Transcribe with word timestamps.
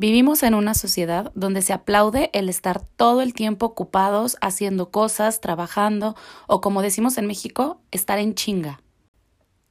Vivimos 0.00 0.42
en 0.44 0.54
una 0.54 0.72
sociedad 0.72 1.30
donde 1.34 1.60
se 1.60 1.74
aplaude 1.74 2.30
el 2.32 2.48
estar 2.48 2.80
todo 2.80 3.20
el 3.20 3.34
tiempo 3.34 3.66
ocupados 3.66 4.38
haciendo 4.40 4.90
cosas, 4.90 5.42
trabajando 5.42 6.16
o 6.46 6.62
como 6.62 6.80
decimos 6.80 7.18
en 7.18 7.26
México, 7.26 7.82
estar 7.90 8.18
en 8.18 8.34
chinga. 8.34 8.80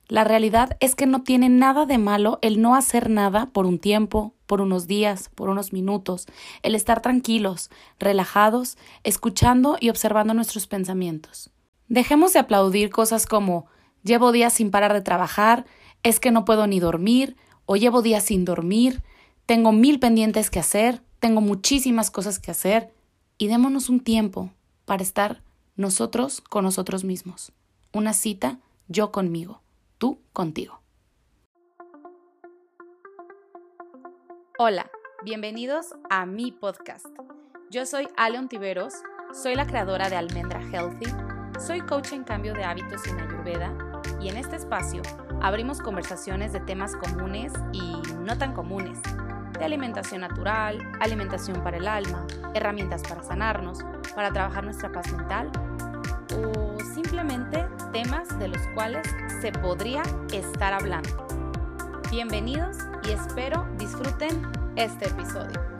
La 0.07 0.23
realidad 0.23 0.77
es 0.81 0.93
que 0.93 1.07
no 1.07 1.23
tiene 1.23 1.49
nada 1.49 1.87
de 1.87 1.97
malo 1.97 2.37
el 2.43 2.61
no 2.61 2.75
hacer 2.75 3.09
nada 3.09 3.47
por 3.47 3.65
un 3.65 3.79
tiempo, 3.79 4.35
por 4.45 4.61
unos 4.61 4.85
días, 4.85 5.31
por 5.33 5.49
unos 5.49 5.73
minutos, 5.73 6.27
el 6.61 6.75
estar 6.75 7.01
tranquilos, 7.01 7.71
relajados, 7.97 8.77
escuchando 9.03 9.77
y 9.79 9.89
observando 9.89 10.35
nuestros 10.35 10.67
pensamientos. 10.67 11.49
Dejemos 11.87 12.33
de 12.33 12.39
aplaudir 12.41 12.91
cosas 12.91 13.25
como 13.25 13.65
llevo 14.03 14.31
días 14.31 14.53
sin 14.53 14.69
parar 14.69 14.93
de 14.93 15.01
trabajar, 15.01 15.65
es 16.03 16.19
que 16.19 16.29
no 16.29 16.45
puedo 16.45 16.67
ni 16.67 16.79
dormir, 16.79 17.35
o 17.65 17.77
llevo 17.77 18.03
días 18.03 18.25
sin 18.25 18.45
dormir, 18.45 19.01
tengo 19.49 19.71
mil 19.71 19.99
pendientes 19.99 20.51
que 20.51 20.59
hacer, 20.59 21.01
tengo 21.17 21.41
muchísimas 21.41 22.11
cosas 22.11 22.37
que 22.37 22.51
hacer, 22.51 22.93
y 23.39 23.47
démonos 23.47 23.89
un 23.89 23.99
tiempo 23.99 24.51
para 24.85 25.01
estar 25.01 25.41
nosotros 25.75 26.39
con 26.39 26.65
nosotros 26.65 27.03
mismos. 27.03 27.51
Una 27.91 28.13
cita, 28.13 28.59
yo 28.89 29.11
conmigo 29.11 29.63
tú 29.97 30.19
contigo. 30.33 30.83
Hola, 34.59 34.91
bienvenidos 35.25 35.95
a 36.11 36.27
mi 36.27 36.51
podcast. 36.51 37.07
Yo 37.71 37.87
soy 37.87 38.07
Aleon 38.17 38.49
Tiveros, 38.49 38.93
soy 39.33 39.55
la 39.55 39.65
creadora 39.65 40.11
de 40.11 40.15
Almendra 40.15 40.61
Healthy, 40.61 41.09
soy 41.59 41.81
coach 41.81 42.13
en 42.13 42.23
cambio 42.23 42.53
de 42.53 42.65
hábitos 42.65 43.03
en 43.07 43.19
Ayurveda 43.19 43.75
y 44.21 44.29
en 44.29 44.37
este 44.37 44.57
espacio 44.57 45.01
abrimos 45.41 45.81
conversaciones 45.81 46.53
de 46.53 46.59
temas 46.59 46.95
comunes 46.95 47.51
y 47.73 47.95
no 48.19 48.37
tan 48.37 48.53
comunes, 48.53 48.99
de 49.59 49.65
alimentación 49.65 50.21
natural, 50.21 50.79
alimentación 51.01 51.61
para 51.61 51.77
el 51.77 51.87
alma, 51.87 52.25
herramientas 52.53 53.03
para 53.03 53.21
sanarnos, 53.21 53.79
para 54.15 54.31
trabajar 54.31 54.63
nuestra 54.63 54.91
paz 54.91 55.11
mental 55.11 55.51
o 56.35 56.77
simplemente 56.95 57.67
temas 57.91 58.39
de 58.39 58.47
los 58.47 58.61
cuales 58.73 59.07
se 59.41 59.51
podría 59.51 60.01
estar 60.33 60.73
hablando. 60.73 61.27
Bienvenidos 62.09 62.77
y 63.03 63.11
espero 63.11 63.67
disfruten 63.77 64.47
este 64.75 65.09
episodio. 65.09 65.78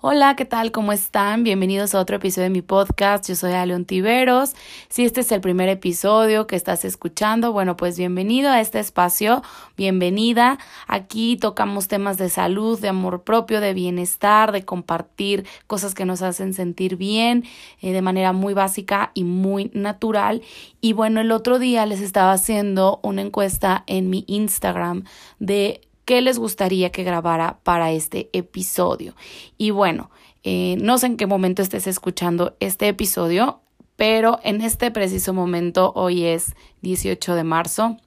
Hola, 0.00 0.36
¿qué 0.36 0.44
tal? 0.44 0.70
¿Cómo 0.70 0.92
están? 0.92 1.42
Bienvenidos 1.42 1.92
a 1.92 1.98
otro 1.98 2.14
episodio 2.14 2.44
de 2.44 2.50
mi 2.50 2.62
podcast. 2.62 3.28
Yo 3.28 3.34
soy 3.34 3.50
Aleon 3.54 3.84
Tiveros. 3.84 4.54
Si 4.88 5.04
este 5.04 5.22
es 5.22 5.32
el 5.32 5.40
primer 5.40 5.68
episodio 5.68 6.46
que 6.46 6.54
estás 6.54 6.84
escuchando, 6.84 7.52
bueno, 7.52 7.76
pues 7.76 7.98
bienvenido 7.98 8.48
a 8.48 8.60
este 8.60 8.78
espacio, 8.78 9.42
bienvenida. 9.76 10.58
Aquí 10.86 11.36
tocamos 11.36 11.88
temas 11.88 12.16
de 12.16 12.28
salud, 12.28 12.78
de 12.78 12.90
amor 12.90 13.24
propio, 13.24 13.60
de 13.60 13.74
bienestar, 13.74 14.52
de 14.52 14.64
compartir 14.64 15.44
cosas 15.66 15.96
que 15.96 16.04
nos 16.04 16.22
hacen 16.22 16.54
sentir 16.54 16.94
bien 16.94 17.42
eh, 17.80 17.92
de 17.92 18.00
manera 18.00 18.32
muy 18.32 18.54
básica 18.54 19.10
y 19.14 19.24
muy 19.24 19.72
natural. 19.74 20.42
Y 20.80 20.92
bueno, 20.92 21.20
el 21.20 21.32
otro 21.32 21.58
día 21.58 21.86
les 21.86 22.02
estaba 22.02 22.30
haciendo 22.30 23.00
una 23.02 23.22
encuesta 23.22 23.82
en 23.88 24.10
mi 24.10 24.22
Instagram 24.28 25.02
de 25.40 25.87
qué 26.08 26.22
les 26.22 26.38
gustaría 26.38 26.90
que 26.90 27.04
grabara 27.04 27.60
para 27.64 27.92
este 27.92 28.30
episodio. 28.32 29.14
Y 29.58 29.72
bueno, 29.72 30.10
eh, 30.42 30.78
no 30.80 30.96
sé 30.96 31.04
en 31.08 31.18
qué 31.18 31.26
momento 31.26 31.60
estés 31.60 31.86
escuchando 31.86 32.56
este 32.60 32.88
episodio, 32.88 33.60
pero 33.96 34.40
en 34.42 34.62
este 34.62 34.90
preciso 34.90 35.34
momento, 35.34 35.92
hoy 35.94 36.24
es 36.24 36.54
18 36.80 37.34
de 37.34 37.44
marzo, 37.44 37.98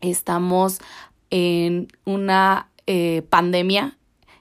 estamos 0.00 0.78
en 1.30 1.88
una 2.04 2.70
eh, 2.86 3.22
pandemia 3.28 3.98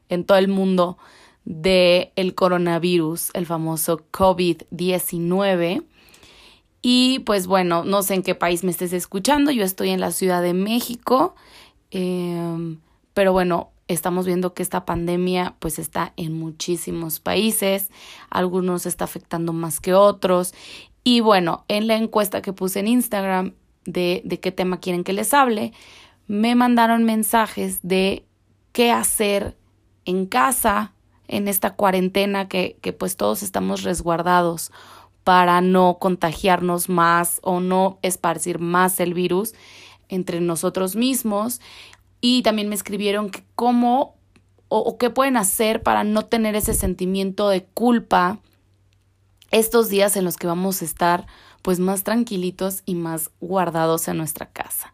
en 0.07 0.23
todo 0.23 0.37
el 0.37 0.47
mundo 0.47 0.99
del 1.45 2.11
el 2.15 2.35
coronavirus, 2.35 3.31
el 3.33 3.47
famoso 3.47 4.05
COVID-19. 4.11 5.85
Y 6.83 7.19
pues 7.25 7.47
bueno, 7.47 7.83
no 7.83 8.03
sé 8.03 8.13
en 8.13 8.21
qué 8.21 8.35
país 8.35 8.63
me 8.63 8.69
estés 8.69 8.93
escuchando, 8.93 9.49
yo 9.49 9.63
estoy 9.63 9.89
en 9.89 9.99
la 9.99 10.11
Ciudad 10.11 10.43
de 10.43 10.53
México 10.53 11.33
Em, 11.91 12.79
pero 13.13 13.33
bueno, 13.33 13.71
estamos 13.87 14.25
viendo 14.25 14.53
que 14.53 14.63
esta 14.63 14.85
pandemia 14.85 15.55
pues 15.59 15.79
está 15.79 16.13
en 16.15 16.37
muchísimos 16.37 17.19
países, 17.19 17.89
algunos 18.29 18.85
está 18.85 19.05
afectando 19.05 19.51
más 19.51 19.79
que 19.79 19.93
otros. 19.93 20.53
Y 21.03 21.21
bueno, 21.21 21.65
en 21.67 21.87
la 21.87 21.95
encuesta 21.95 22.41
que 22.41 22.53
puse 22.53 22.79
en 22.79 22.87
Instagram 22.87 23.53
de, 23.85 24.21
de 24.25 24.39
qué 24.39 24.51
tema 24.51 24.79
quieren 24.79 25.03
que 25.03 25.13
les 25.13 25.33
hable, 25.33 25.73
me 26.27 26.53
mandaron 26.53 27.03
mensajes 27.03 27.79
de 27.81 28.25
qué 28.71 28.91
hacer 28.91 29.57
en 30.05 30.27
casa 30.27 30.93
en 31.27 31.47
esta 31.47 31.75
cuarentena 31.75 32.47
que, 32.47 32.77
que 32.81 32.93
pues 32.93 33.17
todos 33.17 33.41
estamos 33.43 33.83
resguardados 33.83 34.71
para 35.23 35.61
no 35.61 35.97
contagiarnos 35.99 36.89
más 36.89 37.39
o 37.43 37.59
no 37.59 37.99
esparcir 38.01 38.59
más 38.59 38.99
el 38.99 39.13
virus 39.13 39.53
entre 40.09 40.41
nosotros 40.41 40.95
mismos 40.95 41.61
y 42.21 42.41
también 42.41 42.69
me 42.69 42.75
escribieron 42.75 43.31
cómo 43.55 44.15
o, 44.67 44.97
qué 44.97 45.09
pueden 45.09 45.35
hacer 45.37 45.81
para 45.81 46.03
no 46.03 46.25
tener 46.25 46.55
ese 46.55 46.73
sentimiento 46.73 47.49
de 47.49 47.63
culpa 47.63 48.39
estos 49.49 49.89
días 49.89 50.15
en 50.15 50.25
los 50.25 50.37
que 50.37 50.45
vamos 50.45 50.81
a 50.81 50.85
estar 50.85 51.25
pues 51.63 51.79
más 51.79 52.03
tranquilitos 52.03 52.83
y 52.85 52.95
más 52.95 53.31
guardados 53.41 54.07
en 54.07 54.17
nuestra 54.17 54.45
casa. 54.47 54.93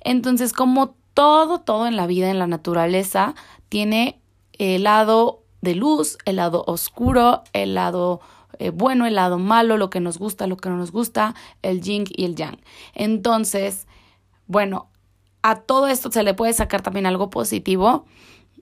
Entonces, 0.00 0.52
como 0.52 0.96
todo, 1.14 1.60
todo 1.60 1.86
en 1.86 1.94
la 1.94 2.08
vida, 2.08 2.30
en 2.30 2.40
la 2.40 2.48
naturaleza, 2.48 3.34
tiene 3.68 4.20
el 4.58 4.82
lado 4.82 5.42
de 5.60 5.76
luz, 5.76 6.18
el 6.24 6.36
lado 6.36 6.64
oscuro, 6.66 7.44
el 7.52 7.74
lado 7.74 8.20
eh, 8.58 8.70
bueno, 8.70 9.06
el 9.06 9.14
lado 9.14 9.38
malo, 9.38 9.76
lo 9.76 9.90
que 9.90 10.00
nos 10.00 10.18
gusta, 10.18 10.46
lo 10.46 10.56
que 10.56 10.68
no 10.68 10.76
nos 10.76 10.92
gusta, 10.92 11.34
el 11.62 11.80
yin 11.80 12.04
y 12.08 12.24
el 12.24 12.36
yang. 12.36 12.58
Entonces, 12.94 13.86
bueno, 14.46 14.90
a 15.42 15.56
todo 15.56 15.88
esto 15.88 16.10
se 16.10 16.22
le 16.22 16.34
puede 16.34 16.52
sacar 16.52 16.82
también 16.82 17.06
algo 17.06 17.30
positivo. 17.30 18.06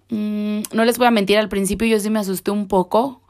Mm, 0.09 0.63
no 0.73 0.85
les 0.85 0.99
voy 0.99 1.07
a 1.07 1.11
mentir, 1.11 1.39
al 1.39 1.49
principio 1.49 1.87
yo 1.87 2.01
sí 2.01 2.11
me 2.11 2.19
asusté 2.19 2.51
un 2.51 2.69
poco. 2.69 3.23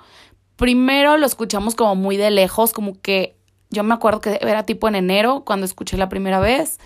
Primero 0.56 1.16
lo 1.16 1.26
escuchamos 1.26 1.74
como 1.74 1.94
muy 1.94 2.16
de 2.16 2.30
lejos, 2.30 2.72
como 2.72 3.00
que 3.00 3.36
yo 3.70 3.84
me 3.84 3.94
acuerdo 3.94 4.20
que 4.20 4.38
era 4.42 4.64
tipo 4.64 4.88
en 4.88 4.94
enero, 4.94 5.44
cuando 5.44 5.64
escuché 5.64 5.96
la 5.96 6.08
primera 6.08 6.40
vez, 6.40 6.78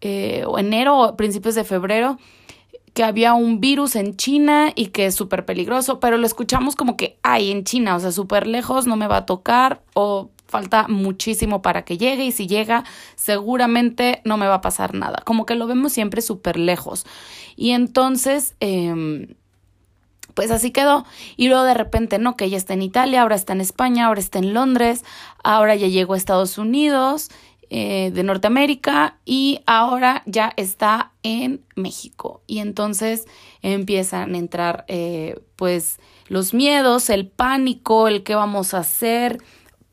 eh, 0.00 0.44
o 0.46 0.58
enero 0.58 0.98
o 0.98 1.16
principios 1.16 1.54
de 1.54 1.64
febrero, 1.64 2.18
que 2.94 3.04
había 3.04 3.34
un 3.34 3.60
virus 3.60 3.94
en 3.94 4.16
China 4.16 4.72
y 4.74 4.86
que 4.86 5.06
es 5.06 5.14
súper 5.14 5.44
peligroso, 5.44 6.00
pero 6.00 6.16
lo 6.16 6.26
escuchamos 6.26 6.76
como 6.76 6.96
que 6.96 7.18
hay 7.22 7.50
en 7.50 7.64
China, 7.64 7.94
o 7.94 8.00
sea, 8.00 8.10
súper 8.10 8.46
lejos, 8.46 8.86
no 8.86 8.96
me 8.96 9.06
va 9.06 9.18
a 9.18 9.26
tocar, 9.26 9.82
o 9.94 10.30
falta 10.46 10.86
muchísimo 10.88 11.62
para 11.62 11.84
que 11.84 11.98
llegue 11.98 12.24
y 12.24 12.32
si 12.32 12.46
llega 12.46 12.84
seguramente 13.14 14.20
no 14.24 14.36
me 14.36 14.46
va 14.46 14.54
a 14.54 14.60
pasar 14.60 14.94
nada. 14.94 15.22
Como 15.24 15.46
que 15.46 15.54
lo 15.54 15.66
vemos 15.66 15.92
siempre 15.92 16.22
súper 16.22 16.58
lejos. 16.58 17.06
Y 17.56 17.70
entonces, 17.70 18.54
em, 18.60 19.34
pues 20.34 20.50
así 20.50 20.70
quedó. 20.70 21.04
Y 21.36 21.48
luego 21.48 21.64
de 21.64 21.74
repente, 21.74 22.18
no, 22.18 22.36
que 22.36 22.50
ya 22.50 22.58
está 22.58 22.74
en 22.74 22.82
Italia, 22.82 23.22
ahora 23.22 23.36
está 23.36 23.54
en 23.54 23.60
España, 23.60 24.06
ahora 24.06 24.20
está 24.20 24.38
en 24.38 24.52
Londres, 24.52 25.04
ahora 25.42 25.74
ya 25.74 25.88
llegó 25.88 26.14
a 26.14 26.18
Estados 26.18 26.58
Unidos 26.58 27.30
eh, 27.68 28.12
de 28.14 28.22
Norteamérica 28.22 29.16
y 29.24 29.60
ahora 29.66 30.22
ya 30.26 30.52
está 30.56 31.12
en 31.24 31.64
México. 31.74 32.42
Y 32.46 32.58
entonces 32.58 33.24
empiezan 33.62 34.34
a 34.34 34.38
entrar 34.38 34.84
eh, 34.86 35.40
pues 35.56 35.98
los 36.28 36.54
miedos, 36.54 37.10
el 37.10 37.26
pánico, 37.26 38.06
el 38.06 38.22
qué 38.22 38.36
vamos 38.36 38.74
a 38.74 38.78
hacer 38.78 39.42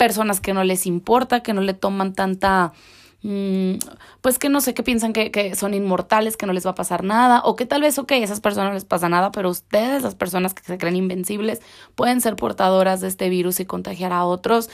personas 0.03 0.41
que 0.41 0.53
no 0.53 0.65
les 0.65 0.85
importa, 0.85 1.43
que 1.43 1.53
no 1.53 1.61
le 1.61 1.73
toman 1.73 2.13
tanta 2.13 2.73
mm, 3.21 3.75
pues 4.19 4.37
que 4.37 4.49
no 4.49 4.59
sé, 4.59 4.73
que 4.73 4.83
piensan 4.83 5.13
que, 5.13 5.31
que, 5.31 5.55
son 5.55 5.73
inmortales, 5.73 6.35
que 6.35 6.45
no 6.45 6.51
les 6.51 6.65
va 6.65 6.71
a 6.71 6.75
pasar 6.75 7.05
nada, 7.05 7.39
o 7.45 7.55
que 7.55 7.65
tal 7.65 7.79
vez, 7.79 7.97
ok, 7.97 8.11
a 8.11 8.15
esas 8.17 8.41
personas 8.41 8.71
no 8.71 8.73
les 8.73 8.83
pasa 8.83 9.07
nada, 9.07 9.31
pero 9.31 9.49
ustedes, 9.49 10.03
las 10.03 10.13
personas 10.13 10.53
que 10.53 10.61
se 10.61 10.77
creen 10.77 10.97
invencibles, 10.97 11.61
pueden 11.95 12.19
ser 12.19 12.35
portadoras 12.35 12.99
de 12.99 13.07
este 13.07 13.29
virus 13.29 13.61
y 13.61 13.65
contagiar 13.65 14.11
a 14.11 14.25
otros. 14.25 14.69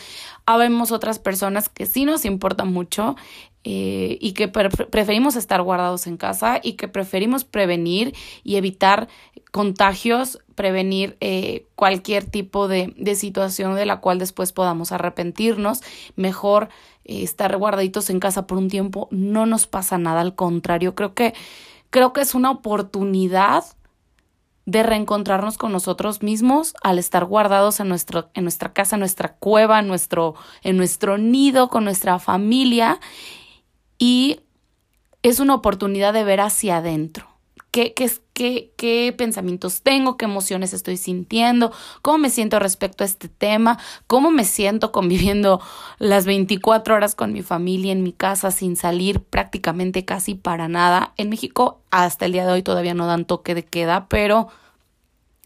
Habemos 0.47 0.91
otras 0.91 1.19
personas 1.19 1.69
que 1.69 1.85
sí 1.85 2.05
nos 2.05 2.25
importa 2.25 2.65
mucho 2.65 3.15
eh, 3.65 4.17
y 4.21 4.31
que 4.31 4.47
preferimos 4.47 5.35
estar 5.35 5.61
guardados 5.61 6.07
en 6.07 6.15
casa 6.15 6.61
y 6.63 6.73
que 6.73 6.87
preferimos 6.87 7.43
prevenir 7.43 8.15
y 8.43 8.55
evitar 8.55 9.09
contagios, 9.51 10.39
prevenir 10.55 11.17
eh, 11.19 11.67
cualquier 11.75 12.23
tipo 12.23 12.69
de, 12.69 12.93
de, 12.97 13.15
situación 13.15 13.75
de 13.75 13.85
la 13.85 13.99
cual 13.99 14.17
después 14.17 14.53
podamos 14.53 14.93
arrepentirnos. 14.93 15.81
Mejor 16.15 16.69
eh, 17.03 17.23
estar 17.23 17.57
guardaditos 17.57 18.09
en 18.09 18.19
casa 18.19 18.47
por 18.47 18.57
un 18.57 18.69
tiempo, 18.69 19.07
no 19.11 19.45
nos 19.45 19.67
pasa 19.67 19.97
nada, 19.97 20.21
al 20.21 20.35
contrario, 20.35 20.95
creo 20.95 21.13
que, 21.13 21.33
creo 21.89 22.13
que 22.13 22.21
es 22.21 22.35
una 22.35 22.51
oportunidad 22.51 23.65
de 24.65 24.83
reencontrarnos 24.83 25.57
con 25.57 25.71
nosotros 25.71 26.21
mismos 26.21 26.75
al 26.83 26.99
estar 26.99 27.25
guardados 27.25 27.79
en, 27.79 27.89
nuestro, 27.89 28.29
en 28.35 28.43
nuestra 28.43 28.71
casa, 28.71 28.95
en 28.95 28.99
nuestra 28.99 29.33
cueva, 29.33 29.79
en 29.79 29.87
nuestro, 29.87 30.35
en 30.61 30.77
nuestro 30.77 31.17
nido, 31.17 31.69
con 31.69 31.83
nuestra 31.83 32.19
familia 32.19 32.99
y 33.99 34.39
es 35.21 35.39
una 35.39 35.53
oportunidad 35.53 36.13
de 36.13 36.23
ver 36.23 36.39
hacia 36.41 36.77
adentro. 36.77 37.27
¿Qué, 37.71 37.93
qué, 37.93 38.09
qué, 38.33 38.73
qué 38.77 39.13
pensamientos 39.15 39.83
tengo? 39.83 40.17
¿Qué 40.17 40.25
emociones 40.25 40.73
estoy 40.73 40.97
sintiendo? 40.97 41.71
¿Cómo 42.01 42.17
me 42.17 42.31
siento 42.31 42.57
respecto 42.57 43.03
a 43.03 43.07
este 43.07 43.27
tema? 43.27 43.77
¿Cómo 44.07 44.31
me 44.31 44.43
siento 44.43 44.91
conviviendo 44.93 45.61
las 45.99 46.25
24 46.25 46.95
horas 46.95 47.13
con 47.13 47.31
mi 47.31 47.43
familia 47.43 47.91
en 47.91 48.01
mi 48.01 48.11
casa 48.11 48.49
sin 48.49 48.75
salir 48.75 49.21
prácticamente 49.21 50.03
casi 50.03 50.33
para 50.33 50.67
nada? 50.67 51.13
En 51.17 51.29
México 51.29 51.81
hasta 51.91 52.25
el 52.25 52.31
día 52.31 52.47
de 52.47 52.53
hoy 52.53 52.63
todavía 52.63 52.95
no 52.95 53.05
dan 53.05 53.25
toque 53.25 53.53
de 53.53 53.63
queda, 53.63 54.07
pero 54.09 54.47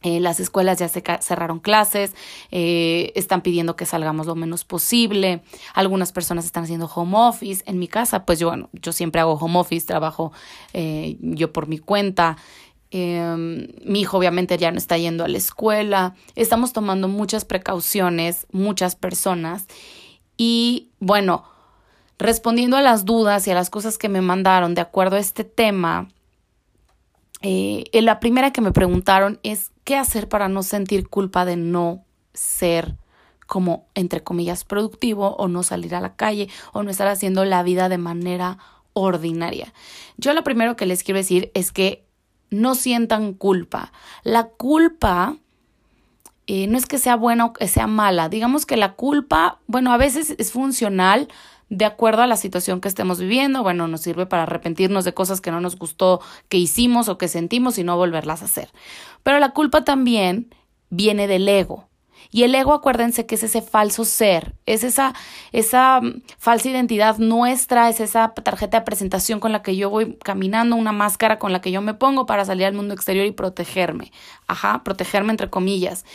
eh, 0.03 0.19
las 0.19 0.41
escuelas 0.41 0.79
ya 0.79 0.89
se 0.89 1.01
cerraron 1.21 1.59
clases, 1.59 2.13
eh, 2.51 3.13
están 3.15 3.41
pidiendo 3.41 3.77
que 3.77 3.85
salgamos 3.85 4.27
lo 4.27 4.35
menos 4.35 4.65
posible. 4.65 5.41
Algunas 5.73 6.11
personas 6.11 6.43
están 6.43 6.65
haciendo 6.65 6.87
home 6.93 7.15
office. 7.15 7.63
En 7.65 7.79
mi 7.79 7.87
casa, 7.87 8.25
pues 8.25 8.37
yo, 8.37 8.49
bueno, 8.49 8.69
yo 8.73 8.91
siempre 8.91 9.21
hago 9.21 9.33
home 9.35 9.57
office, 9.57 9.87
trabajo 9.87 10.33
eh, 10.73 11.17
yo 11.21 11.53
por 11.53 11.67
mi 11.67 11.79
cuenta. 11.79 12.35
Em, 12.91 13.69
mi 13.85 14.01
hijo 14.01 14.17
obviamente 14.17 14.57
ya 14.57 14.71
no 14.71 14.77
está 14.77 14.97
yendo 14.97 15.23
a 15.23 15.29
la 15.29 15.37
escuela. 15.37 16.15
Estamos 16.35 16.73
tomando 16.73 17.07
muchas 17.07 17.45
precauciones, 17.45 18.45
muchas 18.51 18.97
personas. 18.97 19.67
Y 20.35 20.89
bueno, 20.99 21.45
respondiendo 22.19 22.75
a 22.75 22.81
las 22.81 23.05
dudas 23.05 23.47
y 23.47 23.51
a 23.51 23.55
las 23.55 23.69
cosas 23.69 23.97
que 23.97 24.09
me 24.09 24.19
mandaron 24.19 24.75
de 24.75 24.81
acuerdo 24.81 25.15
a 25.15 25.19
este 25.19 25.45
tema, 25.45 26.09
la 27.41 28.19
primera 28.19 28.51
que 28.51 28.61
me 28.61 28.71
preguntaron 28.71 29.39
es 29.43 29.72
qué 29.83 29.95
hacer 29.95 30.29
para 30.29 30.49
no 30.49 30.63
sentir 30.63 31.07
culpa 31.07 31.45
de 31.45 31.55
no 31.55 32.05
ser 32.33 32.95
como, 33.47 33.85
entre 33.93 34.23
comillas, 34.23 34.63
productivo 34.63 35.35
o 35.35 35.47
no 35.47 35.63
salir 35.63 35.95
a 35.95 36.01
la 36.01 36.15
calle 36.15 36.49
o 36.71 36.83
no 36.83 36.89
estar 36.89 37.07
haciendo 37.07 37.45
la 37.45 37.63
vida 37.63 37.89
de 37.89 37.97
manera 37.97 38.57
ordinaria. 38.93 39.73
Yo 40.17 40.33
lo 40.33 40.43
primero 40.43 40.75
que 40.75 40.85
les 40.85 41.03
quiero 41.03 41.19
decir 41.19 41.51
es 41.53 41.71
que 41.71 42.05
no 42.49 42.75
sientan 42.75 43.33
culpa. 43.33 43.91
La 44.23 44.45
culpa 44.45 45.37
eh, 46.47 46.67
no 46.67 46.77
es 46.77 46.85
que 46.85 46.97
sea 46.97 47.15
buena 47.15 47.45
o 47.45 47.53
que 47.53 47.67
sea 47.67 47.87
mala. 47.87 48.29
Digamos 48.29 48.65
que 48.65 48.77
la 48.77 48.93
culpa, 48.93 49.59
bueno, 49.67 49.91
a 49.93 49.97
veces 49.97 50.35
es 50.37 50.51
funcional 50.51 51.27
de 51.69 51.85
acuerdo 51.85 52.21
a 52.21 52.27
la 52.27 52.37
situación 52.37 52.81
que 52.81 52.87
estemos 52.87 53.19
viviendo. 53.19 53.63
Bueno, 53.63 53.87
nos 53.87 54.01
sirve 54.01 54.25
para 54.25 54.43
arrepentirnos 54.43 55.05
de 55.05 55.13
cosas 55.13 55.41
que 55.41 55.51
no 55.51 55.61
nos 55.61 55.77
gustó 55.77 56.21
que 56.49 56.57
hicimos 56.57 57.09
o 57.09 57.17
que 57.17 57.27
sentimos 57.27 57.77
y 57.77 57.83
no 57.83 57.97
volverlas 57.97 58.41
a 58.41 58.45
hacer. 58.45 58.69
Pero 59.23 59.39
la 59.39 59.51
culpa 59.51 59.83
también 59.83 60.53
viene 60.89 61.27
del 61.27 61.47
ego. 61.47 61.87
Y 62.31 62.43
el 62.43 62.55
ego, 62.55 62.73
acuérdense 62.73 63.25
que 63.25 63.35
es 63.35 63.43
ese 63.43 63.61
falso 63.61 64.05
ser, 64.05 64.55
es 64.65 64.83
esa, 64.83 65.13
esa 65.51 66.01
mm, 66.01 66.23
falsa 66.37 66.69
identidad 66.69 67.17
nuestra, 67.17 67.89
es 67.89 67.99
esa 67.99 68.33
tarjeta 68.33 68.79
de 68.79 68.85
presentación 68.85 69.39
con 69.39 69.51
la 69.51 69.61
que 69.61 69.75
yo 69.75 69.89
voy 69.89 70.17
caminando, 70.23 70.75
una 70.75 70.91
máscara 70.91 71.37
con 71.37 71.51
la 71.51 71.61
que 71.61 71.71
yo 71.71 71.81
me 71.81 71.93
pongo 71.93 72.25
para 72.25 72.45
salir 72.45 72.65
al 72.65 72.73
mundo 72.73 72.93
exterior 72.93 73.25
y 73.25 73.31
protegerme. 73.31 74.11
Ajá, 74.47 74.83
protegerme 74.83 75.31
entre 75.31 75.49
comillas. 75.49 76.05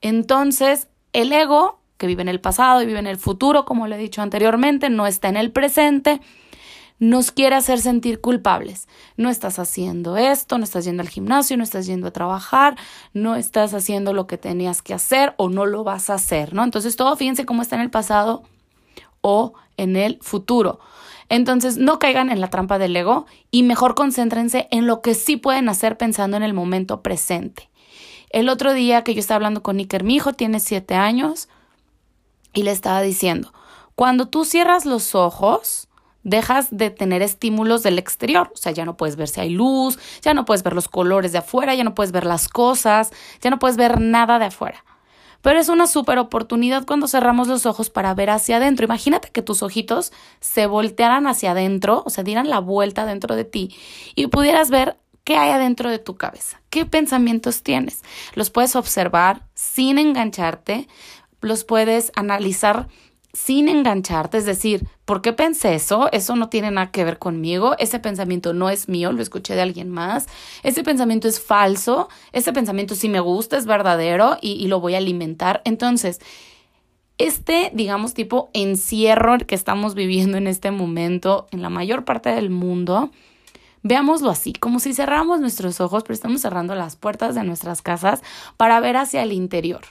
Entonces, 0.00 0.88
el 1.12 1.32
ego 1.32 1.80
que 1.98 2.06
vive 2.06 2.22
en 2.22 2.28
el 2.28 2.40
pasado 2.40 2.82
y 2.82 2.86
vive 2.86 2.98
en 2.98 3.06
el 3.06 3.16
futuro, 3.16 3.64
como 3.64 3.86
le 3.86 3.96
he 3.96 3.98
dicho 3.98 4.22
anteriormente, 4.22 4.90
no 4.90 5.06
está 5.06 5.28
en 5.28 5.36
el 5.36 5.50
presente, 5.50 6.20
nos 6.98 7.30
quiere 7.30 7.56
hacer 7.56 7.78
sentir 7.78 8.20
culpables. 8.20 8.88
No 9.16 9.28
estás 9.28 9.58
haciendo 9.58 10.16
esto, 10.16 10.58
no 10.58 10.64
estás 10.64 10.84
yendo 10.84 11.02
al 11.02 11.08
gimnasio, 11.08 11.56
no 11.56 11.64
estás 11.64 11.86
yendo 11.86 12.06
a 12.08 12.12
trabajar, 12.12 12.76
no 13.12 13.36
estás 13.36 13.74
haciendo 13.74 14.12
lo 14.12 14.26
que 14.26 14.38
tenías 14.38 14.82
que 14.82 14.94
hacer 14.94 15.34
o 15.36 15.48
no 15.48 15.66
lo 15.66 15.84
vas 15.84 16.10
a 16.10 16.14
hacer, 16.14 16.54
¿no? 16.54 16.64
Entonces 16.64 16.96
todo 16.96 17.16
fíjense 17.16 17.44
cómo 17.44 17.62
está 17.62 17.76
en 17.76 17.82
el 17.82 17.90
pasado 17.90 18.42
o 19.20 19.54
en 19.76 19.96
el 19.96 20.18
futuro. 20.22 20.80
Entonces, 21.28 21.76
no 21.76 21.98
caigan 21.98 22.30
en 22.30 22.40
la 22.40 22.50
trampa 22.50 22.78
del 22.78 22.94
ego 22.94 23.26
y 23.50 23.62
mejor 23.64 23.94
concéntrense 23.94 24.68
en 24.70 24.86
lo 24.86 25.02
que 25.02 25.14
sí 25.14 25.36
pueden 25.36 25.68
hacer 25.68 25.98
pensando 25.98 26.36
en 26.36 26.42
el 26.42 26.54
momento 26.54 27.02
presente. 27.02 27.68
El 28.30 28.48
otro 28.48 28.72
día 28.72 29.02
que 29.02 29.14
yo 29.14 29.20
estaba 29.20 29.36
hablando 29.36 29.62
con 29.62 29.78
Iker, 29.78 30.04
mi 30.04 30.16
hijo 30.16 30.32
tiene 30.32 30.60
siete 30.60 30.94
años, 30.94 31.48
y 32.56 32.62
le 32.62 32.70
estaba 32.70 33.02
diciendo, 33.02 33.52
cuando 33.94 34.28
tú 34.28 34.46
cierras 34.46 34.86
los 34.86 35.14
ojos, 35.14 35.88
dejas 36.22 36.68
de 36.70 36.88
tener 36.88 37.20
estímulos 37.20 37.82
del 37.82 37.98
exterior, 37.98 38.50
o 38.52 38.56
sea, 38.56 38.72
ya 38.72 38.86
no 38.86 38.96
puedes 38.96 39.14
ver 39.16 39.28
si 39.28 39.42
hay 39.42 39.50
luz, 39.50 39.98
ya 40.22 40.32
no 40.32 40.46
puedes 40.46 40.62
ver 40.62 40.72
los 40.72 40.88
colores 40.88 41.32
de 41.32 41.38
afuera, 41.38 41.74
ya 41.74 41.84
no 41.84 41.94
puedes 41.94 42.12
ver 42.12 42.24
las 42.24 42.48
cosas, 42.48 43.12
ya 43.42 43.50
no 43.50 43.58
puedes 43.58 43.76
ver 43.76 44.00
nada 44.00 44.38
de 44.38 44.46
afuera. 44.46 44.84
Pero 45.42 45.60
es 45.60 45.68
una 45.68 45.86
súper 45.86 46.18
oportunidad 46.18 46.86
cuando 46.86 47.08
cerramos 47.08 47.46
los 47.46 47.66
ojos 47.66 47.90
para 47.90 48.14
ver 48.14 48.30
hacia 48.30 48.56
adentro. 48.56 48.86
Imagínate 48.86 49.30
que 49.30 49.42
tus 49.42 49.62
ojitos 49.62 50.12
se 50.40 50.66
voltearan 50.66 51.26
hacia 51.26 51.50
adentro, 51.50 52.02
o 52.06 52.10
sea, 52.10 52.24
dieran 52.24 52.48
la 52.48 52.58
vuelta 52.58 53.04
dentro 53.04 53.36
de 53.36 53.44
ti 53.44 53.76
y 54.14 54.28
pudieras 54.28 54.70
ver 54.70 54.96
qué 55.24 55.36
hay 55.36 55.50
adentro 55.50 55.90
de 55.90 55.98
tu 55.98 56.16
cabeza, 56.16 56.62
qué 56.70 56.86
pensamientos 56.86 57.62
tienes. 57.62 58.02
Los 58.34 58.50
puedes 58.50 58.76
observar 58.76 59.42
sin 59.54 59.98
engancharte, 59.98 60.88
los 61.46 61.64
puedes 61.64 62.12
analizar 62.14 62.88
sin 63.36 63.68
engancharte, 63.68 64.38
es 64.38 64.46
decir, 64.46 64.88
¿por 65.04 65.20
qué 65.20 65.34
pensé 65.34 65.74
eso? 65.74 66.08
Eso 66.10 66.36
no 66.36 66.48
tiene 66.48 66.70
nada 66.70 66.90
que 66.90 67.04
ver 67.04 67.18
conmigo, 67.18 67.76
ese 67.78 67.98
pensamiento 67.98 68.54
no 68.54 68.70
es 68.70 68.88
mío, 68.88 69.12
lo 69.12 69.20
escuché 69.20 69.54
de 69.54 69.60
alguien 69.60 69.90
más, 69.90 70.26
ese 70.62 70.82
pensamiento 70.82 71.28
es 71.28 71.38
falso, 71.38 72.08
ese 72.32 72.54
pensamiento 72.54 72.94
sí 72.94 73.10
me 73.10 73.20
gusta, 73.20 73.58
es 73.58 73.66
verdadero 73.66 74.38
y, 74.40 74.52
y 74.52 74.68
lo 74.68 74.80
voy 74.80 74.94
a 74.94 74.98
alimentar. 74.98 75.60
Entonces, 75.66 76.20
este, 77.18 77.70
digamos, 77.74 78.14
tipo 78.14 78.48
encierro 78.54 79.36
que 79.38 79.54
estamos 79.54 79.94
viviendo 79.94 80.38
en 80.38 80.46
este 80.46 80.70
momento 80.70 81.46
en 81.50 81.60
la 81.60 81.68
mayor 81.68 82.06
parte 82.06 82.30
del 82.30 82.48
mundo, 82.48 83.10
veámoslo 83.82 84.30
así, 84.30 84.54
como 84.54 84.80
si 84.80 84.94
cerramos 84.94 85.40
nuestros 85.40 85.80
ojos, 85.82 86.04
pero 86.04 86.14
estamos 86.14 86.40
cerrando 86.40 86.74
las 86.74 86.96
puertas 86.96 87.34
de 87.34 87.44
nuestras 87.44 87.82
casas 87.82 88.22
para 88.56 88.80
ver 88.80 88.96
hacia 88.96 89.22
el 89.22 89.32
interior 89.32 89.82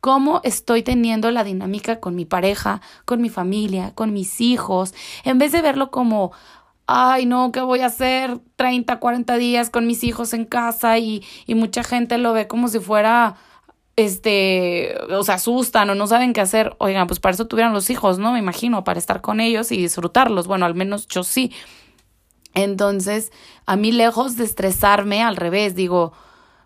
cómo 0.00 0.40
estoy 0.44 0.82
teniendo 0.82 1.30
la 1.30 1.44
dinámica 1.44 2.00
con 2.00 2.14
mi 2.14 2.24
pareja, 2.24 2.80
con 3.04 3.20
mi 3.20 3.28
familia, 3.28 3.92
con 3.94 4.12
mis 4.12 4.40
hijos, 4.40 4.94
en 5.24 5.38
vez 5.38 5.52
de 5.52 5.62
verlo 5.62 5.90
como, 5.90 6.32
ay, 6.86 7.26
no, 7.26 7.52
¿qué 7.52 7.60
voy 7.60 7.80
a 7.80 7.86
hacer 7.86 8.40
30, 8.56 8.98
40 8.98 9.36
días 9.36 9.70
con 9.70 9.86
mis 9.86 10.04
hijos 10.04 10.32
en 10.32 10.44
casa? 10.44 10.98
Y, 10.98 11.24
y 11.46 11.54
mucha 11.54 11.84
gente 11.84 12.18
lo 12.18 12.32
ve 12.32 12.46
como 12.46 12.68
si 12.68 12.78
fuera, 12.80 13.36
este, 13.96 14.96
o 15.10 15.24
se 15.24 15.32
asustan 15.32 15.90
o 15.90 15.94
no 15.94 16.06
saben 16.06 16.32
qué 16.32 16.40
hacer. 16.40 16.76
Oigan, 16.78 17.06
pues 17.06 17.20
para 17.20 17.34
eso 17.34 17.46
tuvieran 17.46 17.72
los 17.72 17.90
hijos, 17.90 18.18
¿no? 18.18 18.32
Me 18.32 18.38
imagino, 18.38 18.84
para 18.84 18.98
estar 18.98 19.20
con 19.20 19.40
ellos 19.40 19.72
y 19.72 19.76
disfrutarlos. 19.78 20.46
Bueno, 20.46 20.66
al 20.66 20.74
menos 20.74 21.08
yo 21.08 21.24
sí. 21.24 21.52
Entonces, 22.54 23.32
a 23.66 23.76
mí 23.76 23.92
lejos 23.92 24.36
de 24.36 24.44
estresarme, 24.44 25.22
al 25.22 25.36
revés, 25.36 25.74
digo, 25.74 26.12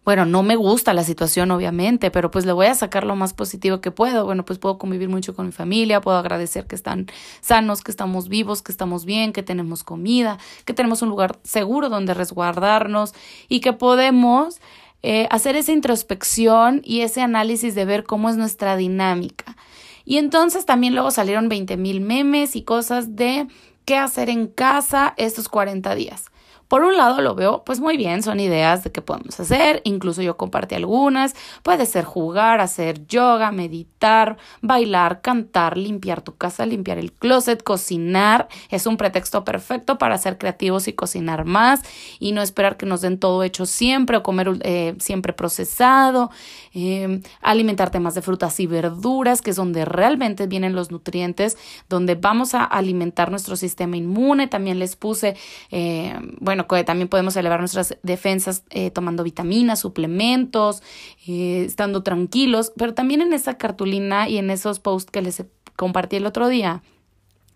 bueno, 0.04 0.24
no 0.24 0.42
me 0.42 0.56
gusta 0.56 0.94
la 0.94 1.04
situación, 1.04 1.52
obviamente, 1.52 2.10
pero 2.10 2.30
pues 2.30 2.44
le 2.44 2.52
voy 2.52 2.66
a 2.66 2.74
sacar 2.74 3.04
lo 3.04 3.14
más 3.14 3.34
positivo 3.34 3.80
que 3.80 3.92
puedo. 3.92 4.24
Bueno, 4.24 4.44
pues 4.44 4.58
puedo 4.58 4.76
convivir 4.76 5.08
mucho 5.08 5.34
con 5.34 5.46
mi 5.46 5.52
familia, 5.52 6.00
puedo 6.00 6.16
agradecer 6.16 6.66
que 6.66 6.74
están 6.74 7.06
sanos, 7.40 7.82
que 7.82 7.92
estamos 7.92 8.28
vivos, 8.28 8.62
que 8.62 8.72
estamos 8.72 9.04
bien, 9.04 9.32
que 9.32 9.44
tenemos 9.44 9.84
comida, 9.84 10.38
que 10.64 10.74
tenemos 10.74 11.02
un 11.02 11.08
lugar 11.08 11.38
seguro 11.44 11.88
donde 11.88 12.14
resguardarnos 12.14 13.14
y 13.48 13.60
que 13.60 13.72
podemos 13.72 14.60
eh, 15.04 15.28
hacer 15.30 15.54
esa 15.54 15.70
introspección 15.70 16.82
y 16.84 17.02
ese 17.02 17.20
análisis 17.20 17.76
de 17.76 17.84
ver 17.84 18.02
cómo 18.02 18.28
es 18.28 18.36
nuestra 18.36 18.76
dinámica. 18.76 19.56
Y 20.04 20.16
entonces 20.16 20.66
también 20.66 20.94
luego 20.94 21.12
salieron 21.12 21.48
20 21.48 21.76
mil 21.76 22.00
memes 22.00 22.56
y 22.56 22.62
cosas 22.62 23.14
de 23.14 23.46
qué 23.84 23.98
hacer 23.98 24.30
en 24.30 24.48
casa 24.48 25.14
estos 25.16 25.48
40 25.48 25.94
días. 25.94 26.31
Por 26.72 26.84
un 26.84 26.96
lado 26.96 27.20
lo 27.20 27.34
veo 27.34 27.64
pues 27.66 27.80
muy 27.80 27.98
bien, 27.98 28.22
son 28.22 28.40
ideas 28.40 28.82
de 28.82 28.90
qué 28.90 29.02
podemos 29.02 29.38
hacer, 29.38 29.82
incluso 29.84 30.22
yo 30.22 30.38
compartí 30.38 30.74
algunas, 30.74 31.34
puede 31.62 31.84
ser 31.84 32.06
jugar, 32.06 32.62
hacer 32.62 33.06
yoga, 33.06 33.52
meditar, 33.52 34.38
bailar, 34.62 35.20
cantar, 35.20 35.76
limpiar 35.76 36.22
tu 36.22 36.34
casa, 36.38 36.64
limpiar 36.64 36.96
el 36.96 37.12
closet, 37.12 37.62
cocinar, 37.62 38.48
es 38.70 38.86
un 38.86 38.96
pretexto 38.96 39.44
perfecto 39.44 39.98
para 39.98 40.16
ser 40.16 40.38
creativos 40.38 40.88
y 40.88 40.94
cocinar 40.94 41.44
más 41.44 41.82
y 42.18 42.32
no 42.32 42.40
esperar 42.40 42.78
que 42.78 42.86
nos 42.86 43.02
den 43.02 43.18
todo 43.18 43.42
hecho 43.42 43.66
siempre 43.66 44.16
o 44.16 44.22
comer 44.22 44.58
eh, 44.62 44.94
siempre 44.98 45.34
procesado, 45.34 46.30
eh, 46.72 47.20
alimentarte 47.42 48.00
más 48.00 48.14
de 48.14 48.22
frutas 48.22 48.58
y 48.60 48.66
verduras, 48.66 49.42
que 49.42 49.50
es 49.50 49.56
donde 49.56 49.84
realmente 49.84 50.46
vienen 50.46 50.74
los 50.74 50.90
nutrientes, 50.90 51.58
donde 51.90 52.14
vamos 52.14 52.54
a 52.54 52.64
alimentar 52.64 53.30
nuestro 53.30 53.56
sistema 53.56 53.98
inmune, 53.98 54.46
también 54.46 54.78
les 54.78 54.96
puse, 54.96 55.36
eh, 55.70 56.18
bueno, 56.40 56.61
también 56.84 57.08
podemos 57.08 57.36
elevar 57.36 57.60
nuestras 57.60 57.96
defensas 58.02 58.64
eh, 58.70 58.90
tomando 58.90 59.24
vitaminas, 59.24 59.80
suplementos, 59.80 60.82
eh, 61.26 61.64
estando 61.66 62.02
tranquilos, 62.02 62.72
pero 62.76 62.94
también 62.94 63.20
en 63.20 63.32
esa 63.32 63.58
cartulina 63.58 64.28
y 64.28 64.38
en 64.38 64.50
esos 64.50 64.80
posts 64.80 65.10
que 65.10 65.22
les 65.22 65.44
compartí 65.76 66.16
el 66.16 66.26
otro 66.26 66.48
día 66.48 66.82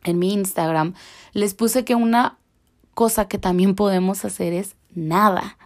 en 0.04 0.18
mi 0.18 0.32
Instagram, 0.32 0.94
les 1.32 1.54
puse 1.54 1.84
que 1.84 1.94
una 1.94 2.38
cosa 2.94 3.28
que 3.28 3.38
también 3.38 3.74
podemos 3.74 4.24
hacer 4.24 4.52
es 4.52 4.76
nada. 4.94 5.58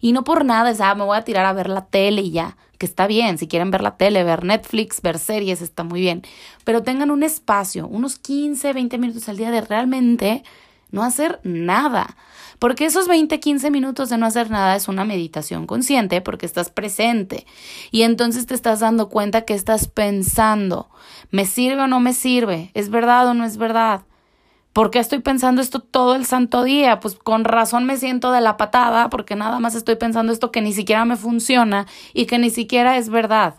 Y 0.00 0.12
no 0.12 0.24
por 0.24 0.44
nada 0.44 0.70
es, 0.70 0.80
ah, 0.80 0.94
me 0.94 1.04
voy 1.04 1.16
a 1.16 1.22
tirar 1.22 1.44
a 1.46 1.52
ver 1.52 1.68
la 1.68 1.86
tele 1.86 2.22
y 2.22 2.30
ya, 2.30 2.56
que 2.78 2.86
está 2.86 3.06
bien, 3.06 3.38
si 3.38 3.48
quieren 3.48 3.70
ver 3.70 3.82
la 3.82 3.96
tele, 3.96 4.22
ver 4.22 4.44
Netflix, 4.44 5.00
ver 5.02 5.18
series, 5.18 5.62
está 5.62 5.82
muy 5.82 6.00
bien, 6.00 6.22
pero 6.64 6.82
tengan 6.82 7.10
un 7.10 7.22
espacio, 7.22 7.88
unos 7.88 8.18
15, 8.18 8.72
20 8.72 8.98
minutos 8.98 9.28
al 9.28 9.36
día 9.36 9.50
de 9.50 9.62
realmente 9.62 10.44
no 10.90 11.02
hacer 11.02 11.40
nada. 11.42 12.16
Porque 12.58 12.86
esos 12.86 13.06
20, 13.06 13.38
15 13.38 13.70
minutos 13.70 14.08
de 14.08 14.18
no 14.18 14.26
hacer 14.26 14.50
nada 14.50 14.76
es 14.76 14.88
una 14.88 15.04
meditación 15.04 15.66
consciente 15.66 16.20
porque 16.20 16.46
estás 16.46 16.70
presente 16.70 17.46
y 17.90 18.02
entonces 18.02 18.46
te 18.46 18.54
estás 18.54 18.80
dando 18.80 19.08
cuenta 19.08 19.42
que 19.42 19.54
estás 19.54 19.88
pensando, 19.88 20.88
¿me 21.30 21.44
sirve 21.44 21.82
o 21.82 21.86
no 21.86 22.00
me 22.00 22.14
sirve? 22.14 22.70
¿Es 22.74 22.88
verdad 22.88 23.28
o 23.28 23.34
no 23.34 23.44
es 23.44 23.58
verdad? 23.58 24.02
¿Por 24.72 24.90
qué 24.90 24.98
estoy 24.98 25.20
pensando 25.20 25.62
esto 25.62 25.80
todo 25.80 26.14
el 26.14 26.26
santo 26.26 26.62
día? 26.62 27.00
Pues 27.00 27.14
con 27.14 27.44
razón 27.44 27.86
me 27.86 27.96
siento 27.96 28.30
de 28.30 28.42
la 28.42 28.56
patada 28.58 29.08
porque 29.08 29.34
nada 29.34 29.58
más 29.58 29.74
estoy 29.74 29.96
pensando 29.96 30.32
esto 30.32 30.50
que 30.50 30.60
ni 30.60 30.72
siquiera 30.72 31.04
me 31.04 31.16
funciona 31.16 31.86
y 32.12 32.26
que 32.26 32.38
ni 32.38 32.50
siquiera 32.50 32.98
es 32.98 33.08
verdad. 33.08 33.54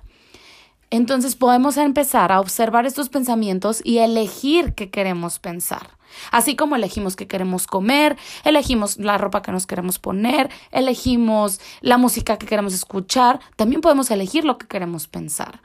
Entonces 0.89 1.36
podemos 1.36 1.77
empezar 1.77 2.31
a 2.31 2.39
observar 2.39 2.86
estos 2.86 3.10
pensamientos 3.10 3.81
y 3.84 3.98
elegir 3.98 4.74
qué 4.74 4.89
queremos 4.89 5.39
pensar. 5.39 5.96
Así 6.31 6.55
como 6.55 6.75
elegimos 6.75 7.15
qué 7.15 7.27
queremos 7.27 7.67
comer, 7.67 8.17
elegimos 8.43 8.97
la 8.97 9.17
ropa 9.17 9.41
que 9.41 9.51
nos 9.51 9.67
queremos 9.67 10.00
poner, 10.00 10.50
elegimos 10.71 11.59
la 11.81 11.97
música 11.97 12.38
que 12.38 12.45
queremos 12.45 12.74
escuchar, 12.74 13.39
también 13.55 13.81
podemos 13.81 14.12
elegir 14.12 14.45
lo 14.45 14.57
que 14.57 14.67
queremos 14.67 15.07
pensar. 15.07 15.62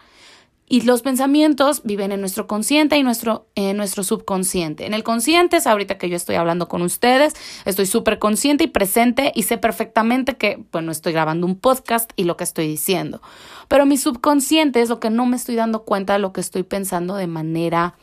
Y 0.73 0.81
los 0.81 1.03
pensamientos 1.03 1.83
viven 1.85 2.13
en 2.13 2.21
nuestro 2.21 2.47
consciente 2.47 2.97
y 2.97 3.03
nuestro, 3.03 3.47
en 3.57 3.77
nuestro 3.77 4.05
subconsciente. 4.05 4.87
En 4.87 4.95
el 4.95 5.03
consciente 5.03 5.59
es 5.59 5.67
ahorita 5.67 5.99
que 5.99 6.09
yo 6.09 6.17
estoy 6.17 6.37
hablando 6.37 6.67
con 6.67 6.81
ustedes, 6.81 7.35
estoy 7.67 7.85
súper 7.85 8.19
consciente 8.19 8.65
y 8.65 8.69
presente 8.69 9.33
y 9.35 9.43
sé 9.43 9.59
perfectamente 9.59 10.39
que, 10.39 10.65
bueno, 10.73 10.91
estoy 10.91 11.13
grabando 11.13 11.47
un 11.47 11.57
podcast 11.57 12.11
y 12.17 12.25
lo 12.25 12.39
que 12.39 12.45
estoy 12.45 12.69
diciendo. 12.69 13.21
Pero 13.69 13.85
mi 13.85 13.99
subconsciente 13.99 14.81
es 14.81 14.89
lo 14.89 14.99
que 14.99 15.11
no 15.11 15.27
me 15.27 15.37
estoy 15.37 15.57
dando 15.57 15.83
cuenta 15.83 16.15
de 16.15 16.21
lo 16.21 16.33
que 16.33 16.41
estoy 16.41 16.63
pensando 16.63 17.17
de 17.17 17.27
manera 17.27 17.97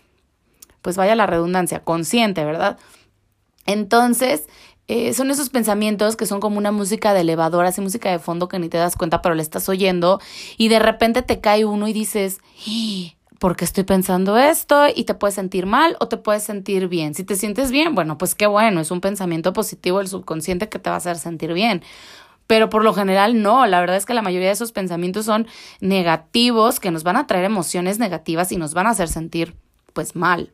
pues 0.81 0.98
vaya 0.98 1.15
la 1.15 1.25
redundancia, 1.25 1.83
consciente, 1.83 2.45
¿verdad? 2.45 2.77
Entonces, 3.65 4.48
eh, 4.88 5.13
son 5.13 5.29
esos 5.29 5.50
pensamientos 5.50 6.15
que 6.15 6.25
son 6.25 6.39
como 6.39 6.57
una 6.57 6.71
música 6.71 7.13
de 7.13 7.21
elevador, 7.21 7.65
así 7.65 7.79
música 7.79 8.09
de 8.09 8.17
fondo 8.17 8.48
que 8.48 8.57
ni 8.57 8.69
te 8.69 8.77
das 8.77 8.95
cuenta, 8.95 9.21
pero 9.21 9.36
le 9.36 9.43
estás 9.43 9.69
oyendo 9.69 10.19
y 10.57 10.67
de 10.69 10.79
repente 10.79 11.21
te 11.21 11.39
cae 11.39 11.63
uno 11.63 11.88
y 11.88 11.93
dices, 11.93 12.39
¿por 13.38 13.55
qué 13.55 13.65
estoy 13.65 13.83
pensando 13.83 14.39
esto? 14.39 14.88
Y 14.93 15.03
te 15.03 15.13
puedes 15.13 15.36
sentir 15.36 15.67
mal 15.67 15.95
o 16.00 16.07
te 16.07 16.17
puedes 16.17 16.41
sentir 16.41 16.88
bien. 16.88 17.13
Si 17.13 17.24
te 17.24 17.36
sientes 17.36 17.69
bien, 17.69 17.93
bueno, 17.93 18.17
pues 18.17 18.33
qué 18.33 18.48
bueno, 18.48 18.81
es 18.81 18.89
un 18.89 19.00
pensamiento 19.00 19.53
positivo 19.53 20.00
del 20.00 20.07
subconsciente 20.07 20.69
que 20.69 20.79
te 20.79 20.89
va 20.89 20.95
a 20.95 20.98
hacer 20.98 21.19
sentir 21.19 21.53
bien. 21.53 21.83
Pero 22.48 22.71
por 22.71 22.83
lo 22.83 22.95
general 22.95 23.43
no, 23.43 23.67
la 23.67 23.79
verdad 23.79 23.95
es 23.95 24.07
que 24.07 24.15
la 24.15 24.24
mayoría 24.24 24.48
de 24.48 24.53
esos 24.53 24.71
pensamientos 24.71 25.24
son 25.24 25.45
negativos, 25.81 26.79
que 26.79 26.89
nos 26.89 27.03
van 27.03 27.15
a 27.15 27.27
traer 27.27 27.45
emociones 27.45 28.00
negativas 28.00 28.51
y 28.51 28.57
nos 28.57 28.74
van 28.74 28.88
a 28.88 28.89
hacer 28.89 29.07
sentir 29.07 29.55
pues 30.00 30.15
mal. 30.15 30.53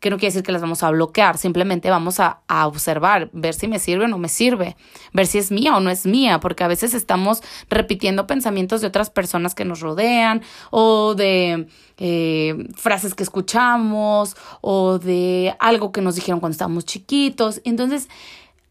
Que 0.00 0.10
no 0.10 0.16
quiere 0.16 0.32
decir 0.32 0.42
que 0.42 0.50
las 0.50 0.62
vamos 0.62 0.82
a 0.82 0.90
bloquear, 0.90 1.38
simplemente 1.38 1.90
vamos 1.90 2.18
a, 2.18 2.40
observar, 2.48 3.30
ver 3.32 3.54
si 3.54 3.68
me 3.68 3.78
sirve 3.78 4.06
o 4.06 4.08
no 4.08 4.18
me 4.18 4.28
sirve, 4.28 4.76
ver 5.12 5.28
si 5.28 5.38
es 5.38 5.52
mía 5.52 5.76
o 5.76 5.80
no 5.80 5.90
es 5.90 6.06
mía, 6.06 6.40
porque 6.40 6.64
a 6.64 6.66
veces 6.66 6.92
estamos 6.92 7.40
repitiendo 7.68 8.26
pensamientos 8.26 8.80
de 8.80 8.88
otras 8.88 9.08
personas 9.08 9.54
que 9.54 9.64
nos 9.64 9.78
rodean 9.78 10.42
o 10.72 11.14
de 11.14 11.68
eh, 11.98 12.66
frases 12.74 13.14
que 13.14 13.22
escuchamos 13.22 14.36
o 14.60 14.98
de 14.98 15.54
algo 15.60 15.92
que 15.92 16.00
nos 16.00 16.16
dijeron 16.16 16.40
cuando 16.40 16.54
estábamos 16.54 16.86
chiquitos. 16.86 17.60
Entonces, 17.64 18.08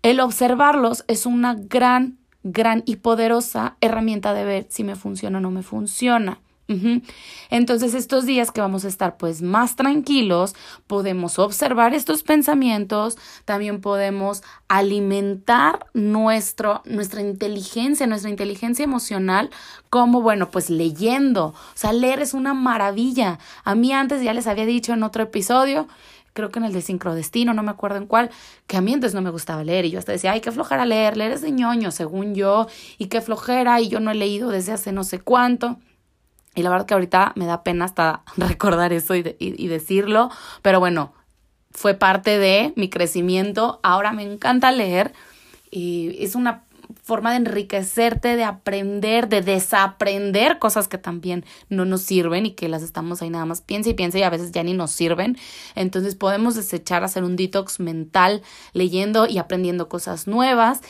el 0.02 0.20
observarlos 0.20 1.06
es 1.08 1.26
una 1.26 1.54
gran, 1.56 2.18
gran 2.44 2.84
y 2.86 2.98
poderosa 2.98 3.78
herramienta 3.80 4.34
de 4.34 4.44
ver 4.44 4.68
si 4.68 4.84
me 4.84 4.98
funciona 4.98 5.38
o 5.38 5.42
no 5.42 5.50
me 5.50 5.64
funciona. 5.64 6.42
Entonces 7.50 7.96
estos 7.96 8.26
días 8.26 8.52
que 8.52 8.62
vamos 8.62 8.86
a 8.86 8.88
estar 8.88 9.18
pues 9.18 9.42
más 9.42 9.76
tranquilos, 9.76 10.56
podemos 10.86 11.40
observar 11.40 11.96
estos 11.96 12.22
pensamientos, 12.22 13.18
también 13.46 13.82
podemos 13.82 14.44
alimentar 14.68 15.88
nuestro, 15.94 16.82
nuestra 16.86 17.22
inteligencia, 17.22 18.06
nuestra 18.06 18.30
inteligencia 18.30 18.84
emocional, 18.84 19.50
como 19.90 20.22
bueno, 20.22 20.52
pues 20.52 20.70
leyendo. 20.70 21.48
O 21.48 21.56
sea, 21.74 21.92
leer 21.92 22.22
es 22.22 22.36
una 22.36 22.54
maravilla. 22.54 23.40
A 23.64 23.74
mí 23.74 23.92
antes 23.92 24.22
ya 24.22 24.34
les 24.34 24.46
había 24.46 24.68
dicho 24.68 24.94
en 24.94 25.02
otro 25.02 25.24
episodio, 25.24 25.88
creo 26.34 26.52
que 26.52 26.60
en 26.60 26.66
el 26.66 26.74
de 26.74 26.82
Sincrodestino, 26.82 27.54
no 27.54 27.64
me 27.64 27.72
acuerdo 27.72 27.98
en 27.98 28.06
cuál, 28.06 28.30
que 28.68 28.78
a 28.78 28.82
mí 28.82 28.94
antes 28.94 29.16
no 29.16 29.22
me 29.22 29.32
gustaba 29.32 29.64
leer 29.64 29.86
y 29.86 29.90
yo 29.90 30.00
hasta 30.00 30.12
decía, 30.12 30.34
ay, 30.34 30.42
qué 30.42 30.52
flojera 30.52 30.86
leer, 30.86 31.18
leer 31.18 31.32
es 31.32 31.42
de 31.42 31.52
ñoño, 31.52 31.90
según 31.92 32.36
yo, 32.36 32.68
y 33.00 33.08
qué 33.08 33.22
flojera, 33.22 33.82
y 33.82 33.90
yo 33.90 34.00
no 34.00 34.12
he 34.12 34.16
leído 34.16 34.50
desde 34.50 34.72
hace 34.72 34.92
no 34.92 35.04
sé 35.04 35.20
cuánto. 35.20 35.80
Y 36.56 36.64
la 36.64 36.70
verdad 36.70 36.86
que 36.86 36.94
ahorita 36.94 37.34
me 37.36 37.46
da 37.46 37.64
pena 37.64 37.86
hasta 37.86 38.24
recordar 38.38 38.94
eso 38.94 39.16
y, 39.16 39.36
y, 39.40 39.68
decirlo, 39.68 40.30
pero 40.62 40.80
bueno, 40.80 41.14
fue 41.72 41.94
parte 41.94 42.38
de 42.38 42.74
mi 42.76 42.90
crecimiento. 42.90 43.80
Ahora 43.84 44.12
me 44.12 44.24
encanta 44.24 44.72
leer 44.72 45.14
y 45.72 46.16
es 46.20 46.36
una 46.36 46.64
forma 47.04 47.32
de 47.32 47.38
enriquecerte, 47.38 48.36
de 48.36 48.44
aprender, 48.44 49.30
de 49.30 49.42
desaprender 49.42 50.58
cosas 50.58 50.88
que 50.88 50.98
también 50.98 51.46
no 51.70 51.86
nos 51.86 52.02
sirven 52.02 52.48
y 52.48 52.52
que 52.52 52.68
las 52.68 52.82
estamos 52.82 53.22
ahí 53.22 53.30
nada 53.30 53.46
más 53.46 53.62
piensa 53.62 53.90
y 53.90 53.94
piensa 53.94 54.18
y 54.18 54.24
a 54.24 54.30
veces 54.30 54.52
ya 54.52 54.64
ni 54.64 54.74
nos 54.74 54.92
sirven. 54.92 55.38
Entonces 55.76 56.16
podemos 56.16 56.56
desechar, 56.56 57.04
hacer 57.04 57.24
un 57.24 57.36
detox 57.36 57.80
mental 57.80 58.42
leyendo 58.74 59.28
y 59.28 59.38
aprendiendo 59.38 59.88
cosas 59.88 60.28
nuevas. 60.28 60.82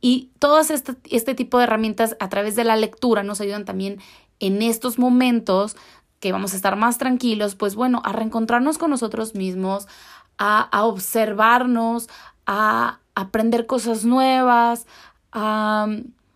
Y 0.00 0.30
todas 0.38 0.70
este, 0.70 0.94
este 1.10 1.34
tipo 1.34 1.58
de 1.58 1.64
herramientas 1.64 2.16
a 2.18 2.28
través 2.28 2.56
de 2.56 2.64
la 2.64 2.76
lectura 2.76 3.22
nos 3.22 3.40
ayudan 3.40 3.64
también 3.64 4.00
en 4.42 4.60
estos 4.60 4.98
momentos 4.98 5.76
que 6.20 6.32
vamos 6.32 6.52
a 6.52 6.56
estar 6.56 6.76
más 6.76 6.98
tranquilos, 6.98 7.54
pues 7.54 7.74
bueno, 7.74 8.02
a 8.04 8.12
reencontrarnos 8.12 8.76
con 8.76 8.90
nosotros 8.90 9.34
mismos, 9.34 9.88
a, 10.36 10.60
a 10.60 10.84
observarnos, 10.84 12.08
a 12.46 12.98
aprender 13.14 13.66
cosas 13.66 14.04
nuevas, 14.04 14.86
a 15.32 15.86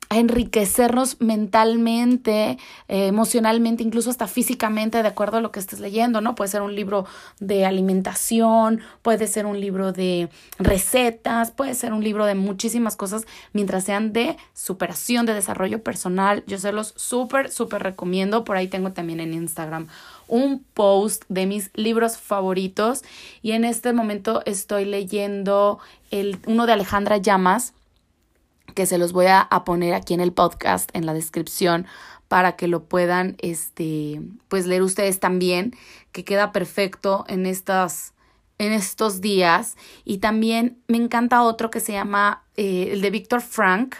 a 0.08 0.18
enriquecernos 0.18 1.20
mentalmente, 1.20 2.58
eh, 2.88 3.06
emocionalmente, 3.08 3.82
incluso 3.82 4.10
hasta 4.10 4.26
físicamente, 4.26 5.02
de 5.02 5.08
acuerdo 5.08 5.38
a 5.38 5.40
lo 5.40 5.50
que 5.50 5.60
estés 5.60 5.80
leyendo, 5.80 6.20
¿no? 6.20 6.34
Puede 6.34 6.50
ser 6.50 6.62
un 6.62 6.74
libro 6.74 7.06
de 7.40 7.66
alimentación, 7.66 8.80
puede 9.02 9.26
ser 9.26 9.46
un 9.46 9.60
libro 9.60 9.92
de 9.92 10.28
recetas, 10.58 11.50
puede 11.50 11.74
ser 11.74 11.92
un 11.92 12.04
libro 12.04 12.24
de 12.26 12.34
muchísimas 12.34 12.96
cosas, 12.96 13.26
mientras 13.52 13.84
sean 13.84 14.12
de 14.12 14.36
superación, 14.54 15.26
de 15.26 15.34
desarrollo 15.34 15.82
personal. 15.82 16.44
Yo 16.46 16.58
se 16.58 16.72
los 16.72 16.94
súper, 16.96 17.50
súper 17.50 17.82
recomiendo. 17.82 18.44
Por 18.44 18.56
ahí 18.56 18.68
tengo 18.68 18.92
también 18.92 19.20
en 19.20 19.34
Instagram 19.34 19.88
un 20.28 20.64
post 20.74 21.22
de 21.28 21.46
mis 21.46 21.70
libros 21.74 22.18
favoritos 22.18 23.02
y 23.42 23.52
en 23.52 23.64
este 23.64 23.92
momento 23.92 24.42
estoy 24.44 24.84
leyendo 24.84 25.78
el, 26.10 26.38
uno 26.46 26.66
de 26.66 26.72
Alejandra 26.72 27.18
Llamas 27.18 27.74
que 28.76 28.86
se 28.86 28.98
los 28.98 29.12
voy 29.12 29.26
a, 29.26 29.48
poner 29.64 29.94
aquí 29.94 30.12
en 30.12 30.20
el 30.20 30.32
podcast, 30.32 30.90
en 30.92 31.06
la 31.06 31.14
descripción, 31.14 31.86
para 32.28 32.56
que 32.56 32.68
lo 32.68 32.84
puedan, 32.84 33.36
este, 33.38 34.20
pues 34.48 34.66
leer 34.66 34.82
ustedes 34.82 35.18
también, 35.18 35.74
que 36.12 36.24
queda 36.24 36.52
perfecto 36.52 37.24
en 37.26 37.46
estas, 37.46 38.12
en 38.58 38.72
estos 38.72 39.22
días. 39.22 39.76
Y 40.04 40.18
también 40.18 40.78
me 40.88 40.98
encanta 40.98 41.42
otro 41.42 41.70
que 41.70 41.80
se 41.80 41.92
llama 41.92 42.44
eh, 42.56 42.90
el 42.92 43.00
de 43.00 43.10
Víctor 43.10 43.40
Frank, 43.40 43.96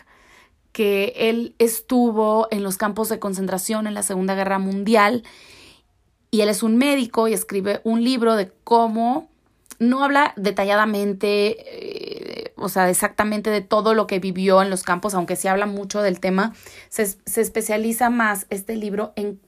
que 0.73 1.15
él 1.17 1.55
estuvo 1.59 2.47
en 2.51 2.63
los 2.63 2.77
campos 2.77 3.09
de 3.09 3.19
concentración 3.19 3.87
en 3.87 3.95
la 3.95 4.03
Segunda 4.03 4.35
Guerra 4.35 4.59
Mundial 4.59 5.25
y 6.31 6.43
él 6.43 6.51
es 6.51 6.63
un 6.63 6.77
médico 6.77 7.29
y 7.29 7.33
escribe 7.33 7.81
un 7.83 8.05
libro 8.05 8.37
de 8.37 8.53
cómo 8.63 9.31
no 9.79 10.05
habla 10.05 10.35
detalladamente 10.37 11.57
eh, 12.16 12.16
o 12.57 12.69
sea, 12.69 12.91
exactamente 12.91 13.51
de 13.51 13.61
todo 13.61 13.95
lo 13.95 14.07
que 14.07 14.19
vivió 14.19 14.63
en 14.63 14.71
los 14.71 14.83
campos, 14.83 15.15
aunque 15.15 15.37
se 15.37 15.49
habla 15.49 15.67
mucho 15.67 16.03
del 16.03 16.21
tema, 16.21 16.55
se, 16.89 17.07
se 17.07 17.41
especializa 17.41 18.11
más 18.11 18.47
este 18.51 18.77
libro 18.77 19.13
en 19.17 19.41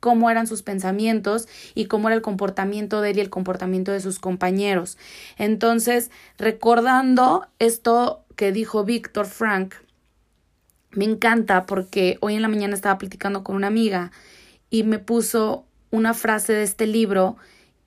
cómo 0.00 0.30
eran 0.30 0.46
sus 0.46 0.62
pensamientos 0.62 1.48
y 1.74 1.86
cómo 1.86 2.08
era 2.08 2.16
el 2.16 2.22
comportamiento 2.22 3.00
de 3.00 3.10
él 3.10 3.18
y 3.18 3.20
el 3.20 3.30
comportamiento 3.30 3.92
de 3.92 4.00
sus 4.00 4.18
compañeros. 4.18 4.96
Entonces, 5.36 6.10
recordando 6.38 7.46
esto 7.58 8.24
que 8.36 8.52
dijo 8.52 8.84
Víctor 8.84 9.26
Frank, 9.26 9.74
me 10.92 11.04
encanta 11.04 11.66
porque 11.66 12.16
hoy 12.20 12.34
en 12.34 12.42
la 12.42 12.48
mañana 12.48 12.74
estaba 12.74 12.98
platicando 12.98 13.44
con 13.44 13.56
una 13.56 13.66
amiga 13.66 14.10
y 14.70 14.84
me 14.84 14.98
puso 14.98 15.66
una 15.90 16.14
frase 16.14 16.52
de 16.52 16.62
este 16.62 16.86
libro 16.86 17.36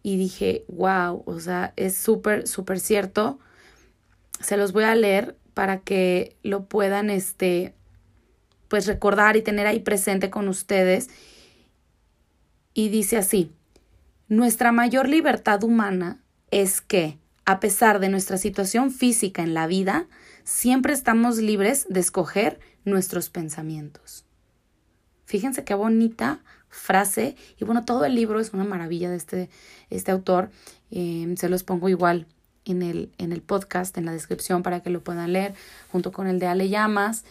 y 0.03 0.17
dije, 0.17 0.65
wow, 0.67 1.23
o 1.25 1.39
sea, 1.39 1.73
es 1.77 1.95
súper, 1.95 2.47
súper 2.47 2.79
cierto 2.79 3.39
se 4.41 4.57
los 4.57 4.73
voy 4.73 4.83
a 4.83 4.95
leer 4.95 5.37
para 5.53 5.79
que 5.79 6.37
lo 6.43 6.65
puedan, 6.65 7.09
este, 7.09 7.73
pues 8.67 8.87
recordar 8.87 9.35
y 9.37 9.41
tener 9.41 9.67
ahí 9.67 9.79
presente 9.79 10.29
con 10.29 10.47
ustedes. 10.47 11.09
Y 12.73 12.89
dice 12.89 13.17
así, 13.17 13.51
nuestra 14.27 14.71
mayor 14.71 15.09
libertad 15.09 15.63
humana 15.63 16.21
es 16.51 16.81
que, 16.81 17.17
a 17.45 17.59
pesar 17.59 17.99
de 17.99 18.09
nuestra 18.09 18.37
situación 18.37 18.91
física 18.91 19.43
en 19.43 19.53
la 19.53 19.67
vida, 19.67 20.07
siempre 20.43 20.93
estamos 20.93 21.37
libres 21.37 21.85
de 21.89 21.99
escoger 21.99 22.59
nuestros 22.85 23.29
pensamientos. 23.29 24.25
Fíjense 25.25 25.63
qué 25.63 25.73
bonita 25.73 26.39
frase. 26.69 27.35
Y 27.57 27.65
bueno, 27.65 27.83
todo 27.85 28.05
el 28.05 28.15
libro 28.15 28.39
es 28.39 28.53
una 28.53 28.63
maravilla 28.63 29.09
de 29.09 29.17
este, 29.17 29.49
este 29.89 30.11
autor. 30.11 30.49
Eh, 30.91 31.33
se 31.37 31.49
los 31.49 31.63
pongo 31.63 31.89
igual 31.89 32.27
en 32.65 32.81
el, 32.81 33.11
en 33.17 33.31
el 33.31 33.41
podcast, 33.41 33.97
en 33.97 34.05
la 34.05 34.11
descripción 34.11 34.63
para 34.63 34.81
que 34.81 34.89
lo 34.89 35.03
puedan 35.03 35.33
leer, 35.33 35.53
junto 35.91 36.11
con 36.11 36.27
el 36.27 36.39
de 36.39 36.47
Ale 36.47 36.69
Llamas 36.69 37.23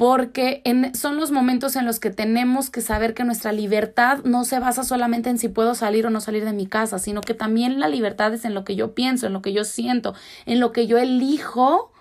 porque 0.00 0.62
en, 0.64 0.94
son 0.94 1.18
los 1.18 1.30
momentos 1.30 1.76
en 1.76 1.84
los 1.84 2.00
que 2.00 2.08
tenemos 2.08 2.70
que 2.70 2.80
saber 2.80 3.12
que 3.12 3.22
nuestra 3.22 3.52
libertad 3.52 4.20
no 4.24 4.46
se 4.46 4.58
basa 4.58 4.82
solamente 4.82 5.28
en 5.28 5.36
si 5.36 5.48
puedo 5.48 5.74
salir 5.74 6.06
o 6.06 6.10
no 6.10 6.22
salir 6.22 6.42
de 6.46 6.54
mi 6.54 6.66
casa, 6.66 6.98
sino 6.98 7.20
que 7.20 7.34
también 7.34 7.78
la 7.78 7.86
libertad 7.86 8.32
es 8.32 8.46
en 8.46 8.54
lo 8.54 8.64
que 8.64 8.76
yo 8.76 8.94
pienso, 8.94 9.26
en 9.26 9.34
lo 9.34 9.42
que 9.42 9.52
yo 9.52 9.62
siento, 9.62 10.14
en 10.46 10.58
lo 10.58 10.72
que 10.72 10.86
yo 10.86 10.96
elijo 10.96 11.92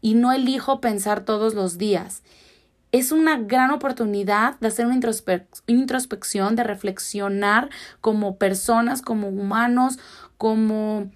y 0.00 0.14
no 0.14 0.30
elijo 0.30 0.80
pensar 0.80 1.24
todos 1.24 1.54
los 1.54 1.76
días. 1.76 2.22
Es 2.92 3.10
una 3.10 3.36
gran 3.36 3.72
oportunidad 3.72 4.56
de 4.60 4.68
hacer 4.68 4.86
una 4.86 5.00
introspección, 5.66 6.54
de 6.54 6.62
reflexionar 6.62 7.68
como 8.00 8.36
personas, 8.36 9.02
como 9.02 9.26
humanos, 9.26 9.98
como 10.38 11.10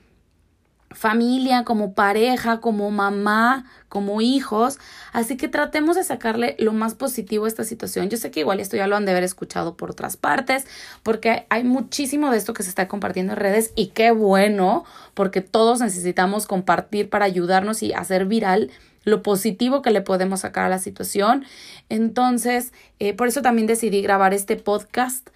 familia, 0.94 1.64
como 1.64 1.92
pareja, 1.94 2.60
como 2.60 2.90
mamá, 2.90 3.66
como 3.88 4.20
hijos. 4.20 4.78
Así 5.12 5.36
que 5.36 5.48
tratemos 5.48 5.96
de 5.96 6.04
sacarle 6.04 6.56
lo 6.58 6.72
más 6.72 6.94
positivo 6.94 7.44
a 7.44 7.48
esta 7.48 7.64
situación. 7.64 8.08
Yo 8.08 8.16
sé 8.16 8.30
que 8.30 8.40
igual 8.40 8.60
esto 8.60 8.76
ya 8.76 8.86
lo 8.86 8.96
han 8.96 9.04
de 9.04 9.12
haber 9.12 9.24
escuchado 9.24 9.76
por 9.76 9.90
otras 9.90 10.16
partes, 10.16 10.66
porque 11.02 11.46
hay 11.50 11.64
muchísimo 11.64 12.30
de 12.30 12.38
esto 12.38 12.54
que 12.54 12.62
se 12.62 12.70
está 12.70 12.88
compartiendo 12.88 13.32
en 13.32 13.38
redes 13.38 13.72
y 13.76 13.88
qué 13.88 14.10
bueno, 14.10 14.84
porque 15.14 15.40
todos 15.40 15.80
necesitamos 15.80 16.46
compartir 16.46 17.10
para 17.10 17.24
ayudarnos 17.24 17.82
y 17.82 17.92
hacer 17.92 18.26
viral 18.26 18.70
lo 19.04 19.22
positivo 19.22 19.82
que 19.82 19.90
le 19.90 20.00
podemos 20.00 20.40
sacar 20.40 20.64
a 20.64 20.68
la 20.68 20.78
situación. 20.78 21.44
Entonces, 21.88 22.72
eh, 22.98 23.12
por 23.12 23.28
eso 23.28 23.42
también 23.42 23.66
decidí 23.66 24.00
grabar 24.02 24.32
este 24.32 24.56
podcast 24.56 25.28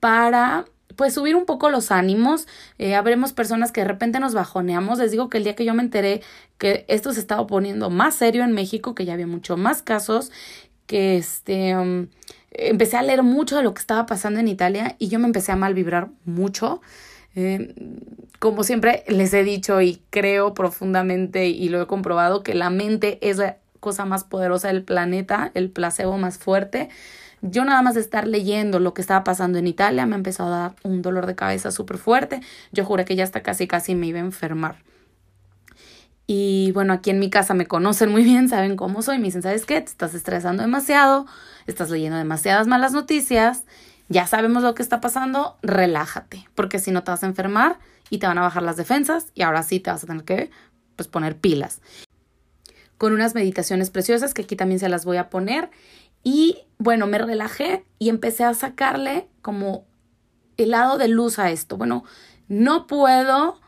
para 0.00 0.64
pues 0.96 1.14
subir 1.14 1.36
un 1.36 1.46
poco 1.46 1.70
los 1.70 1.90
ánimos. 1.90 2.46
Eh, 2.78 2.94
habremos 2.94 3.32
personas 3.32 3.72
que 3.72 3.82
de 3.82 3.88
repente 3.88 4.20
nos 4.20 4.34
bajoneamos. 4.34 4.98
Les 4.98 5.10
digo 5.10 5.28
que 5.28 5.38
el 5.38 5.44
día 5.44 5.54
que 5.54 5.64
yo 5.64 5.74
me 5.74 5.82
enteré 5.82 6.22
que 6.58 6.84
esto 6.88 7.12
se 7.12 7.20
estaba 7.20 7.46
poniendo 7.46 7.90
más 7.90 8.14
serio 8.14 8.44
en 8.44 8.52
México, 8.52 8.94
que 8.94 9.04
ya 9.04 9.14
había 9.14 9.26
mucho 9.26 9.56
más 9.56 9.82
casos, 9.82 10.30
que 10.86 11.16
este 11.16 11.76
um, 11.76 12.08
empecé 12.50 12.96
a 12.96 13.02
leer 13.02 13.22
mucho 13.22 13.56
de 13.56 13.62
lo 13.62 13.74
que 13.74 13.80
estaba 13.80 14.06
pasando 14.06 14.40
en 14.40 14.48
Italia 14.48 14.96
y 14.98 15.08
yo 15.08 15.18
me 15.18 15.26
empecé 15.26 15.52
a 15.52 15.56
mal 15.56 15.74
vibrar 15.74 16.08
mucho. 16.24 16.80
Eh, 17.36 17.74
como 18.40 18.64
siempre 18.64 19.04
les 19.06 19.32
he 19.34 19.44
dicho 19.44 19.80
y 19.80 20.02
creo 20.10 20.54
profundamente 20.54 21.48
y 21.48 21.68
lo 21.68 21.82
he 21.82 21.86
comprobado 21.86 22.42
que 22.42 22.54
la 22.54 22.70
mente 22.70 23.18
es 23.22 23.36
la 23.36 23.58
cosa 23.78 24.04
más 24.04 24.24
poderosa 24.24 24.68
del 24.68 24.82
planeta, 24.82 25.50
el 25.54 25.70
placebo 25.70 26.18
más 26.18 26.38
fuerte. 26.38 26.88
Yo 27.42 27.64
nada 27.64 27.82
más 27.82 27.94
de 27.94 28.00
estar 28.00 28.26
leyendo 28.26 28.80
lo 28.80 28.94
que 28.94 29.00
estaba 29.00 29.24
pasando 29.24 29.58
en 29.58 29.66
Italia 29.66 30.06
me 30.06 30.16
empezó 30.16 30.44
a 30.44 30.50
dar 30.50 30.76
un 30.82 31.02
dolor 31.02 31.26
de 31.26 31.34
cabeza 31.34 31.70
súper 31.70 31.98
fuerte. 31.98 32.40
Yo 32.72 32.84
juré 32.84 33.04
que 33.04 33.16
ya 33.16 33.24
hasta 33.24 33.42
casi 33.42 33.66
casi 33.66 33.94
me 33.94 34.06
iba 34.06 34.18
a 34.18 34.22
enfermar. 34.22 34.76
Y 36.26 36.70
bueno, 36.72 36.92
aquí 36.92 37.10
en 37.10 37.18
mi 37.18 37.28
casa 37.28 37.54
me 37.54 37.66
conocen 37.66 38.10
muy 38.10 38.22
bien, 38.22 38.48
saben 38.48 38.76
cómo 38.76 39.02
soy. 39.02 39.18
Me 39.18 39.24
dicen, 39.24 39.42
¿sabes 39.42 39.66
qué? 39.66 39.80
Te 39.80 39.90
estás 39.90 40.14
estresando 40.14 40.62
demasiado, 40.62 41.26
estás 41.66 41.90
leyendo 41.90 42.18
demasiadas 42.18 42.68
malas 42.68 42.92
noticias, 42.92 43.64
ya 44.08 44.26
sabemos 44.26 44.62
lo 44.62 44.74
que 44.74 44.82
está 44.82 45.00
pasando, 45.00 45.56
relájate, 45.62 46.48
porque 46.54 46.78
si 46.80 46.90
no 46.90 47.04
te 47.04 47.12
vas 47.12 47.22
a 47.22 47.26
enfermar 47.26 47.78
y 48.10 48.18
te 48.18 48.26
van 48.26 48.38
a 48.38 48.42
bajar 48.42 48.62
las 48.62 48.76
defensas 48.76 49.28
y 49.34 49.42
ahora 49.42 49.62
sí 49.62 49.80
te 49.80 49.90
vas 49.90 50.02
a 50.02 50.06
tener 50.08 50.24
que 50.24 50.50
pues, 50.96 51.08
poner 51.08 51.38
pilas. 51.38 51.80
Con 52.98 53.12
unas 53.12 53.34
meditaciones 53.34 53.88
preciosas 53.90 54.34
que 54.34 54.42
aquí 54.42 54.56
también 54.56 54.80
se 54.80 54.88
las 54.88 55.04
voy 55.04 55.16
a 55.16 55.30
poner 55.30 55.70
y 56.22 56.58
bueno, 56.78 57.06
me 57.06 57.18
relajé 57.18 57.84
y 57.98 58.08
empecé 58.08 58.44
a 58.44 58.54
sacarle 58.54 59.28
como 59.42 59.86
el 60.56 60.70
lado 60.70 60.98
de 60.98 61.08
luz 61.08 61.38
a 61.38 61.50
esto. 61.50 61.76
Bueno, 61.76 62.04
no 62.48 62.86
puedo 62.86 63.60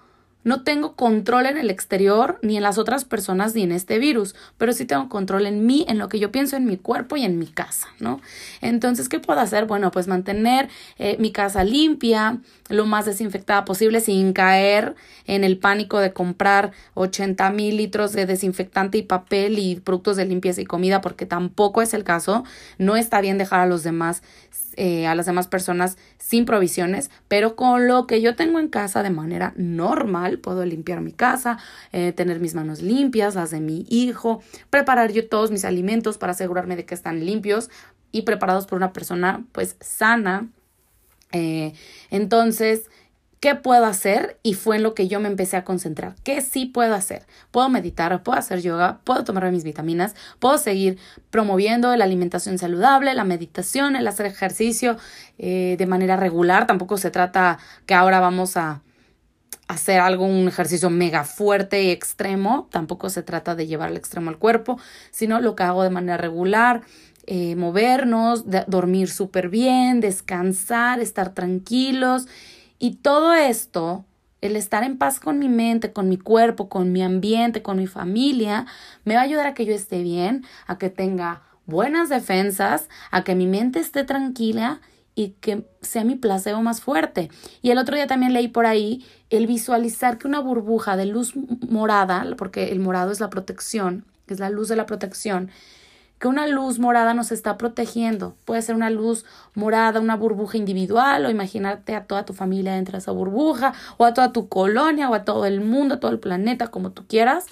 no 0.44 0.62
tengo 0.62 0.96
control 0.96 1.46
en 1.46 1.56
el 1.56 1.70
exterior, 1.70 2.38
ni 2.42 2.56
en 2.56 2.62
las 2.62 2.78
otras 2.78 3.04
personas, 3.04 3.54
ni 3.54 3.62
en 3.62 3.72
este 3.72 3.98
virus, 3.98 4.34
pero 4.58 4.72
sí 4.72 4.84
tengo 4.84 5.08
control 5.08 5.46
en 5.46 5.66
mí, 5.66 5.84
en 5.88 5.98
lo 5.98 6.08
que 6.08 6.18
yo 6.18 6.32
pienso 6.32 6.56
en 6.56 6.66
mi 6.66 6.76
cuerpo 6.76 7.16
y 7.16 7.24
en 7.24 7.38
mi 7.38 7.46
casa, 7.46 7.88
¿no? 8.00 8.20
Entonces, 8.60 9.08
¿qué 9.08 9.20
puedo 9.20 9.40
hacer? 9.40 9.66
Bueno, 9.66 9.90
pues 9.90 10.08
mantener 10.08 10.68
eh, 10.98 11.16
mi 11.18 11.32
casa 11.32 11.64
limpia, 11.64 12.38
lo 12.68 12.86
más 12.86 13.06
desinfectada 13.06 13.64
posible, 13.64 14.00
sin 14.00 14.32
caer 14.32 14.94
en 15.26 15.44
el 15.44 15.58
pánico 15.58 15.98
de 15.98 16.12
comprar 16.12 16.72
80 16.94 17.50
mil 17.50 17.76
litros 17.76 18.12
de 18.12 18.26
desinfectante 18.26 18.98
y 18.98 19.02
papel 19.02 19.58
y 19.58 19.76
productos 19.76 20.16
de 20.16 20.24
limpieza 20.24 20.60
y 20.60 20.64
comida, 20.64 21.00
porque 21.00 21.26
tampoco 21.26 21.82
es 21.82 21.94
el 21.94 22.04
caso. 22.04 22.44
No 22.78 22.96
está 22.96 23.20
bien 23.20 23.38
dejar 23.38 23.60
a 23.60 23.66
los 23.66 23.82
demás 23.82 24.22
eh, 24.76 25.06
a 25.06 25.14
las 25.14 25.26
demás 25.26 25.48
personas 25.48 25.98
sin 26.16 26.46
provisiones, 26.46 27.10
pero 27.28 27.56
con 27.56 27.86
lo 27.86 28.06
que 28.06 28.22
yo 28.22 28.36
tengo 28.36 28.58
en 28.58 28.68
casa 28.68 29.02
de 29.02 29.10
manera 29.10 29.52
normal, 29.56 30.31
puedo 30.38 30.64
limpiar 30.64 31.00
mi 31.00 31.12
casa, 31.12 31.58
eh, 31.92 32.12
tener 32.12 32.40
mis 32.40 32.54
manos 32.54 32.82
limpias, 32.82 33.34
las 33.34 33.50
de 33.50 33.60
mi 33.60 33.86
hijo, 33.88 34.42
preparar 34.70 35.12
yo 35.12 35.28
todos 35.28 35.50
mis 35.50 35.64
alimentos 35.64 36.18
para 36.18 36.32
asegurarme 36.32 36.76
de 36.76 36.84
que 36.84 36.94
están 36.94 37.24
limpios 37.24 37.70
y 38.10 38.22
preparados 38.22 38.66
por 38.66 38.76
una 38.76 38.92
persona 38.92 39.44
pues 39.52 39.76
sana. 39.80 40.48
Eh, 41.32 41.72
entonces, 42.10 42.90
¿Qué 43.42 43.56
puedo 43.56 43.86
hacer? 43.86 44.38
Y 44.44 44.54
fue 44.54 44.76
en 44.76 44.84
lo 44.84 44.94
que 44.94 45.08
yo 45.08 45.18
me 45.18 45.26
empecé 45.26 45.56
a 45.56 45.64
concentrar. 45.64 46.14
¿Qué 46.22 46.40
sí 46.42 46.64
puedo 46.64 46.94
hacer? 46.94 47.26
Puedo 47.50 47.68
meditar, 47.68 48.22
puedo 48.22 48.38
hacer 48.38 48.62
yoga, 48.62 49.00
puedo 49.02 49.24
tomar 49.24 49.50
mis 49.50 49.64
vitaminas, 49.64 50.14
puedo 50.38 50.58
seguir 50.58 50.96
promoviendo 51.30 51.96
la 51.96 52.04
alimentación 52.04 52.56
saludable, 52.56 53.12
la 53.14 53.24
meditación, 53.24 53.96
el 53.96 54.06
hacer 54.06 54.26
ejercicio 54.26 54.96
eh, 55.38 55.74
de 55.76 55.86
manera 55.86 56.16
regular. 56.16 56.68
Tampoco 56.68 56.98
se 56.98 57.10
trata 57.10 57.58
que 57.84 57.94
ahora 57.94 58.20
vamos 58.20 58.56
a 58.56 58.82
hacer 59.72 60.00
algo, 60.00 60.24
un 60.24 60.48
ejercicio 60.48 60.90
mega 60.90 61.24
fuerte 61.24 61.82
y 61.82 61.90
extremo. 61.90 62.68
Tampoco 62.70 63.10
se 63.10 63.22
trata 63.22 63.54
de 63.54 63.66
llevar 63.66 63.88
al 63.88 63.96
extremo 63.96 64.30
al 64.30 64.38
cuerpo, 64.38 64.78
sino 65.10 65.40
lo 65.40 65.56
que 65.56 65.62
hago 65.64 65.82
de 65.82 65.90
manera 65.90 66.16
regular. 66.16 66.82
Eh, 67.26 67.54
movernos, 67.54 68.44
dormir 68.66 69.08
súper 69.08 69.48
bien, 69.48 70.00
descansar, 70.00 70.98
estar 70.98 71.34
tranquilos 71.34 72.26
y 72.80 72.96
todo 72.96 73.32
esto, 73.32 74.04
el 74.40 74.56
estar 74.56 74.82
en 74.82 74.98
paz 74.98 75.20
con 75.20 75.38
mi 75.38 75.48
mente, 75.48 75.92
con 75.92 76.08
mi 76.08 76.16
cuerpo, 76.16 76.68
con 76.68 76.90
mi 76.90 77.00
ambiente, 77.00 77.62
con 77.62 77.76
mi 77.76 77.86
familia, 77.86 78.66
me 79.04 79.14
va 79.14 79.20
a 79.20 79.24
ayudar 79.24 79.46
a 79.46 79.54
que 79.54 79.66
yo 79.66 79.72
esté 79.72 80.02
bien, 80.02 80.44
a 80.66 80.78
que 80.78 80.90
tenga 80.90 81.42
buenas 81.64 82.08
defensas, 82.08 82.88
a 83.12 83.22
que 83.22 83.36
mi 83.36 83.46
mente 83.46 83.78
esté 83.78 84.02
tranquila 84.02 84.80
y 85.14 85.30
que 85.40 85.66
sea 85.80 86.04
mi 86.04 86.16
placebo 86.16 86.62
más 86.62 86.80
fuerte. 86.80 87.30
Y 87.60 87.70
el 87.70 87.78
otro 87.78 87.96
día 87.96 88.06
también 88.06 88.32
leí 88.32 88.48
por 88.48 88.66
ahí 88.66 89.04
el 89.30 89.46
visualizar 89.46 90.18
que 90.18 90.26
una 90.26 90.40
burbuja 90.40 90.96
de 90.96 91.06
luz 91.06 91.34
morada, 91.68 92.26
porque 92.36 92.72
el 92.72 92.80
morado 92.80 93.12
es 93.12 93.20
la 93.20 93.30
protección, 93.30 94.04
es 94.26 94.40
la 94.40 94.50
luz 94.50 94.68
de 94.68 94.76
la 94.76 94.86
protección, 94.86 95.50
que 96.18 96.28
una 96.28 96.46
luz 96.46 96.78
morada 96.78 97.14
nos 97.14 97.32
está 97.32 97.58
protegiendo. 97.58 98.36
Puede 98.44 98.62
ser 98.62 98.76
una 98.76 98.90
luz 98.90 99.24
morada, 99.54 99.98
una 100.00 100.14
burbuja 100.16 100.56
individual, 100.56 101.26
o 101.26 101.30
imagínate 101.30 101.96
a 101.96 102.04
toda 102.04 102.24
tu 102.24 102.32
familia 102.32 102.74
dentro 102.74 102.92
de 102.92 102.98
esa 102.98 103.10
burbuja, 103.10 103.74
o 103.96 104.04
a 104.04 104.14
toda 104.14 104.32
tu 104.32 104.48
colonia, 104.48 105.10
o 105.10 105.14
a 105.14 105.24
todo 105.24 105.46
el 105.46 105.60
mundo, 105.60 105.96
a 105.96 106.00
todo 106.00 106.12
el 106.12 106.20
planeta, 106.20 106.68
como 106.68 106.92
tú 106.92 107.06
quieras. 107.08 107.46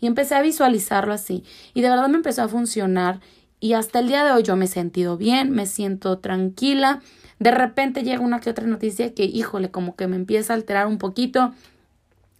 Y 0.00 0.08
empecé 0.08 0.34
a 0.34 0.42
visualizarlo 0.42 1.12
así. 1.12 1.44
Y 1.72 1.82
de 1.82 1.90
verdad 1.90 2.08
me 2.08 2.16
empezó 2.16 2.42
a 2.42 2.48
funcionar. 2.48 3.20
Y 3.60 3.74
hasta 3.74 3.98
el 3.98 4.08
día 4.08 4.24
de 4.24 4.32
hoy 4.32 4.42
yo 4.42 4.56
me 4.56 4.64
he 4.64 4.68
sentido 4.68 5.18
bien, 5.18 5.50
me 5.50 5.66
siento 5.66 6.18
tranquila. 6.18 7.02
De 7.38 7.50
repente 7.50 8.02
llega 8.02 8.20
una 8.20 8.40
que 8.40 8.50
otra 8.50 8.66
noticia 8.66 9.14
que, 9.14 9.24
híjole, 9.24 9.70
como 9.70 9.96
que 9.96 10.06
me 10.06 10.16
empieza 10.16 10.54
a 10.54 10.56
alterar 10.56 10.86
un 10.86 10.96
poquito. 10.96 11.52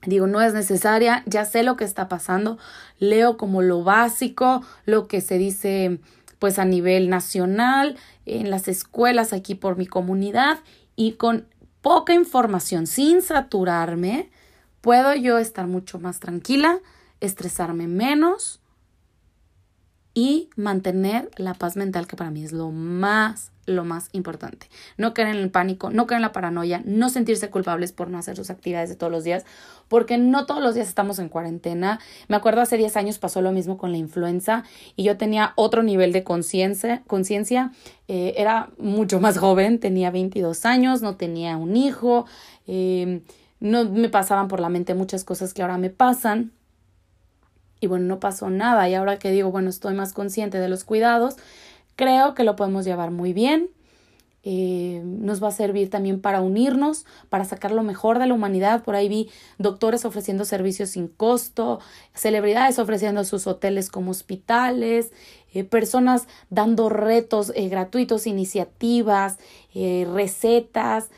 Digo, 0.06 0.26
no 0.26 0.40
es 0.40 0.54
necesaria, 0.54 1.22
ya 1.26 1.44
sé 1.44 1.62
lo 1.62 1.76
que 1.76 1.84
está 1.84 2.08
pasando, 2.08 2.56
leo 2.98 3.36
como 3.36 3.60
lo 3.60 3.84
básico, 3.84 4.62
lo 4.86 5.06
que 5.06 5.20
se 5.20 5.36
dice 5.36 6.00
pues 6.38 6.58
a 6.58 6.64
nivel 6.64 7.10
nacional, 7.10 7.98
en 8.24 8.48
las 8.48 8.66
escuelas 8.66 9.34
aquí 9.34 9.54
por 9.54 9.76
mi 9.76 9.86
comunidad 9.86 10.60
y 10.96 11.12
con 11.12 11.46
poca 11.82 12.14
información, 12.14 12.86
sin 12.86 13.20
saturarme, 13.20 14.30
puedo 14.80 15.14
yo 15.14 15.36
estar 15.36 15.66
mucho 15.66 15.98
más 15.98 16.18
tranquila, 16.18 16.78
estresarme 17.20 17.88
menos 17.88 18.59
y 20.14 20.50
mantener 20.56 21.30
la 21.36 21.54
paz 21.54 21.76
mental 21.76 22.06
que 22.06 22.16
para 22.16 22.30
mí 22.30 22.42
es 22.44 22.52
lo 22.52 22.70
más 22.70 23.52
lo 23.70 23.84
más 23.84 24.08
importante. 24.12 24.68
No 24.96 25.14
caer 25.14 25.28
en 25.28 25.36
el 25.36 25.50
pánico, 25.50 25.90
no 25.90 26.06
caer 26.06 26.18
en 26.18 26.22
la 26.22 26.32
paranoia, 26.32 26.82
no 26.84 27.08
sentirse 27.08 27.50
culpables 27.50 27.92
por 27.92 28.10
no 28.10 28.18
hacer 28.18 28.36
sus 28.36 28.50
actividades 28.50 28.90
de 28.90 28.96
todos 28.96 29.12
los 29.12 29.24
días, 29.24 29.44
porque 29.88 30.18
no 30.18 30.46
todos 30.46 30.62
los 30.62 30.74
días 30.74 30.88
estamos 30.88 31.18
en 31.18 31.28
cuarentena. 31.28 32.00
Me 32.28 32.36
acuerdo 32.36 32.60
hace 32.60 32.76
10 32.76 32.96
años 32.96 33.18
pasó 33.18 33.42
lo 33.42 33.52
mismo 33.52 33.78
con 33.78 33.92
la 33.92 33.98
influenza 33.98 34.64
y 34.96 35.04
yo 35.04 35.16
tenía 35.16 35.52
otro 35.56 35.82
nivel 35.82 36.12
de 36.12 36.24
conciencia. 36.24 37.72
Eh, 38.08 38.34
era 38.36 38.70
mucho 38.78 39.20
más 39.20 39.38
joven, 39.38 39.78
tenía 39.78 40.10
22 40.10 40.66
años, 40.66 41.02
no 41.02 41.16
tenía 41.16 41.56
un 41.56 41.76
hijo, 41.76 42.26
eh, 42.66 43.22
no 43.60 43.84
me 43.84 44.08
pasaban 44.08 44.48
por 44.48 44.60
la 44.60 44.68
mente 44.68 44.94
muchas 44.94 45.24
cosas 45.24 45.54
que 45.54 45.62
ahora 45.62 45.78
me 45.78 45.90
pasan. 45.90 46.52
Y 47.80 47.86
bueno, 47.86 48.06
no 48.06 48.20
pasó 48.20 48.50
nada. 48.50 48.88
Y 48.88 48.94
ahora 48.94 49.18
que 49.18 49.30
digo, 49.30 49.50
bueno, 49.50 49.70
estoy 49.70 49.94
más 49.94 50.12
consciente 50.12 50.58
de 50.58 50.68
los 50.68 50.84
cuidados, 50.84 51.36
Creo 52.00 52.32
que 52.34 52.44
lo 52.44 52.56
podemos 52.56 52.86
llevar 52.86 53.10
muy 53.10 53.34
bien. 53.34 53.68
eh, 54.42 55.02
nos 55.04 55.42
va 55.44 55.48
a 55.48 55.52
servir 55.52 55.90
también 55.90 56.22
para 56.22 56.40
unirnos, 56.40 57.04
para 57.28 57.44
sacar 57.44 57.72
lo 57.72 57.82
mejor 57.82 58.18
de 58.18 58.26
la 58.26 58.32
humanidad. 58.32 58.82
Por 58.84 58.94
ahí 58.94 59.06
vi 59.06 59.28
doctores 59.58 60.06
ofreciendo 60.06 60.46
servicios 60.46 60.88
sin 60.90 61.08
costo, 61.08 61.78
celebridades 62.14 62.78
ofreciendo 62.78 63.22
sus 63.24 63.46
hoteles 63.46 63.90
como 63.90 64.12
hospitales, 64.12 65.12
eh, 65.52 65.64
personas 65.64 66.26
dando 66.48 66.88
retos 66.88 67.52
eh, 67.54 67.68
gratuitos, 67.68 68.26
iniciativas, 68.26 69.38
recetas, 69.74 71.10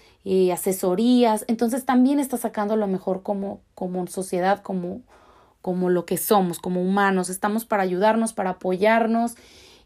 asesorías. 0.53 1.45
Entonces 1.47 1.85
también 1.85 2.19
está 2.19 2.39
sacando 2.39 2.75
lo 2.75 2.89
mejor 2.89 3.23
como, 3.23 3.61
como 3.77 4.05
sociedad, 4.09 4.63
como, 4.63 5.03
como 5.63 5.89
lo 5.89 6.05
que 6.05 6.19
somos, 6.19 6.59
como 6.59 6.83
humanos. 6.83 7.31
Estamos 7.31 7.65
para 7.65 7.85
ayudarnos, 7.85 8.33
para 8.33 8.51
apoyarnos 8.51 9.37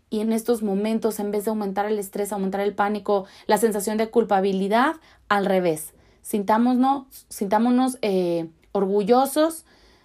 y 0.09 0.21
en 0.21 0.33
estos 0.33 0.63
momentos, 0.63 1.21
en 1.21 1.31
vez 1.31 1.45
de 1.45 1.51
aumentar 1.51 1.87
el 1.87 1.99
estrés, 1.99 2.33
aumentar 2.33 2.61
el 2.61 2.75
pánico, 2.75 3.27
la 3.47 3.59
sensación 3.59 3.97
de 3.97 4.11
culpabilidad, 4.11 4.97
al 5.29 5.47
revés. 5.47 5.93
Sintámonos, 6.23 7.05
sintámonos 7.29 7.99
eh, 8.03 8.49
orgullosos 8.73 9.65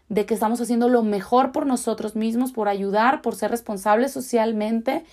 de 0.09 0.25
que 0.25 0.33
estamos 0.33 0.59
haciendo 0.59 0.89
lo 0.89 1.03
mejor 1.03 1.51
por 1.51 1.65
nosotros 1.65 2.15
mismos, 2.15 2.51
por 2.51 2.67
ayudar, 2.67 3.21
por 3.21 3.35
ser 3.35 3.51
responsables 3.51 4.11
socialmente 4.11 5.05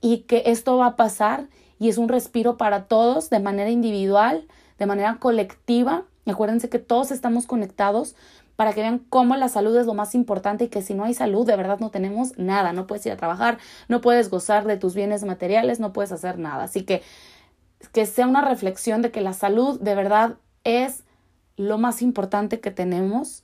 y 0.00 0.18
que 0.18 0.42
esto 0.46 0.76
va 0.76 0.86
a 0.86 0.96
pasar 0.96 1.46
y 1.78 1.88
es 1.88 1.98
un 1.98 2.08
respiro 2.08 2.56
para 2.56 2.84
todos 2.84 3.30
de 3.30 3.40
manera 3.40 3.70
individual, 3.70 4.46
de 4.78 4.86
manera 4.86 5.16
colectiva. 5.18 6.04
Acuérdense 6.26 6.68
que 6.68 6.78
todos 6.78 7.10
estamos 7.10 7.46
conectados, 7.46 8.14
para 8.56 8.72
que 8.72 8.80
vean 8.80 8.98
cómo 8.98 9.36
la 9.36 9.48
salud 9.48 9.76
es 9.76 9.86
lo 9.86 9.94
más 9.94 10.14
importante 10.14 10.64
y 10.64 10.68
que 10.68 10.82
si 10.82 10.94
no 10.94 11.04
hay 11.04 11.14
salud, 11.14 11.46
de 11.46 11.56
verdad 11.56 11.80
no 11.80 11.90
tenemos 11.90 12.38
nada, 12.38 12.72
no 12.72 12.86
puedes 12.86 13.04
ir 13.06 13.12
a 13.12 13.16
trabajar, 13.16 13.58
no 13.88 14.00
puedes 14.00 14.30
gozar 14.30 14.66
de 14.66 14.76
tus 14.76 14.94
bienes 14.94 15.24
materiales, 15.24 15.80
no 15.80 15.92
puedes 15.92 16.12
hacer 16.12 16.38
nada. 16.38 16.64
Así 16.64 16.82
que 16.82 17.02
que 17.92 18.06
sea 18.06 18.26
una 18.26 18.40
reflexión 18.40 19.02
de 19.02 19.10
que 19.10 19.20
la 19.20 19.34
salud 19.34 19.78
de 19.80 19.94
verdad 19.94 20.36
es 20.64 21.04
lo 21.56 21.78
más 21.78 22.00
importante 22.00 22.60
que 22.60 22.70
tenemos 22.70 23.42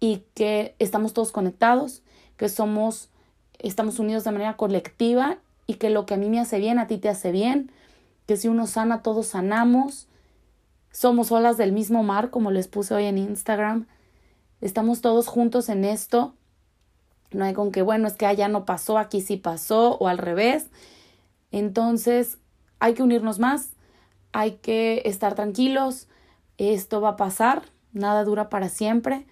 y 0.00 0.24
que 0.34 0.74
estamos 0.78 1.12
todos 1.12 1.30
conectados, 1.30 2.02
que 2.36 2.48
somos 2.48 3.10
estamos 3.58 3.98
unidos 3.98 4.24
de 4.24 4.32
manera 4.32 4.56
colectiva 4.56 5.38
y 5.66 5.74
que 5.74 5.90
lo 5.90 6.06
que 6.06 6.14
a 6.14 6.16
mí 6.16 6.28
me 6.28 6.40
hace 6.40 6.58
bien, 6.58 6.78
a 6.78 6.86
ti 6.86 6.98
te 6.98 7.08
hace 7.08 7.32
bien, 7.32 7.70
que 8.26 8.36
si 8.36 8.48
uno 8.48 8.66
sana, 8.66 9.02
todos 9.02 9.28
sanamos. 9.28 10.08
Somos 10.90 11.32
olas 11.32 11.56
del 11.56 11.72
mismo 11.72 12.02
mar, 12.02 12.30
como 12.30 12.50
les 12.50 12.68
puse 12.68 12.94
hoy 12.94 13.04
en 13.04 13.18
Instagram. 13.18 13.86
Estamos 14.64 15.02
todos 15.02 15.26
juntos 15.26 15.68
en 15.68 15.84
esto. 15.84 16.32
No 17.32 17.44
hay 17.44 17.52
con 17.52 17.70
que, 17.70 17.82
bueno, 17.82 18.08
es 18.08 18.14
que 18.14 18.24
allá 18.24 18.48
no 18.48 18.64
pasó, 18.64 18.96
aquí 18.96 19.20
sí 19.20 19.36
pasó, 19.36 19.98
o 19.98 20.08
al 20.08 20.16
revés. 20.16 20.68
Entonces, 21.52 22.38
hay 22.78 22.94
que 22.94 23.02
unirnos 23.02 23.38
más, 23.38 23.74
hay 24.32 24.52
que 24.52 25.02
estar 25.04 25.34
tranquilos, 25.34 26.08
esto 26.56 27.02
va 27.02 27.10
a 27.10 27.16
pasar, 27.16 27.64
nada 27.92 28.24
dura 28.24 28.48
para 28.48 28.70
siempre. 28.70 29.26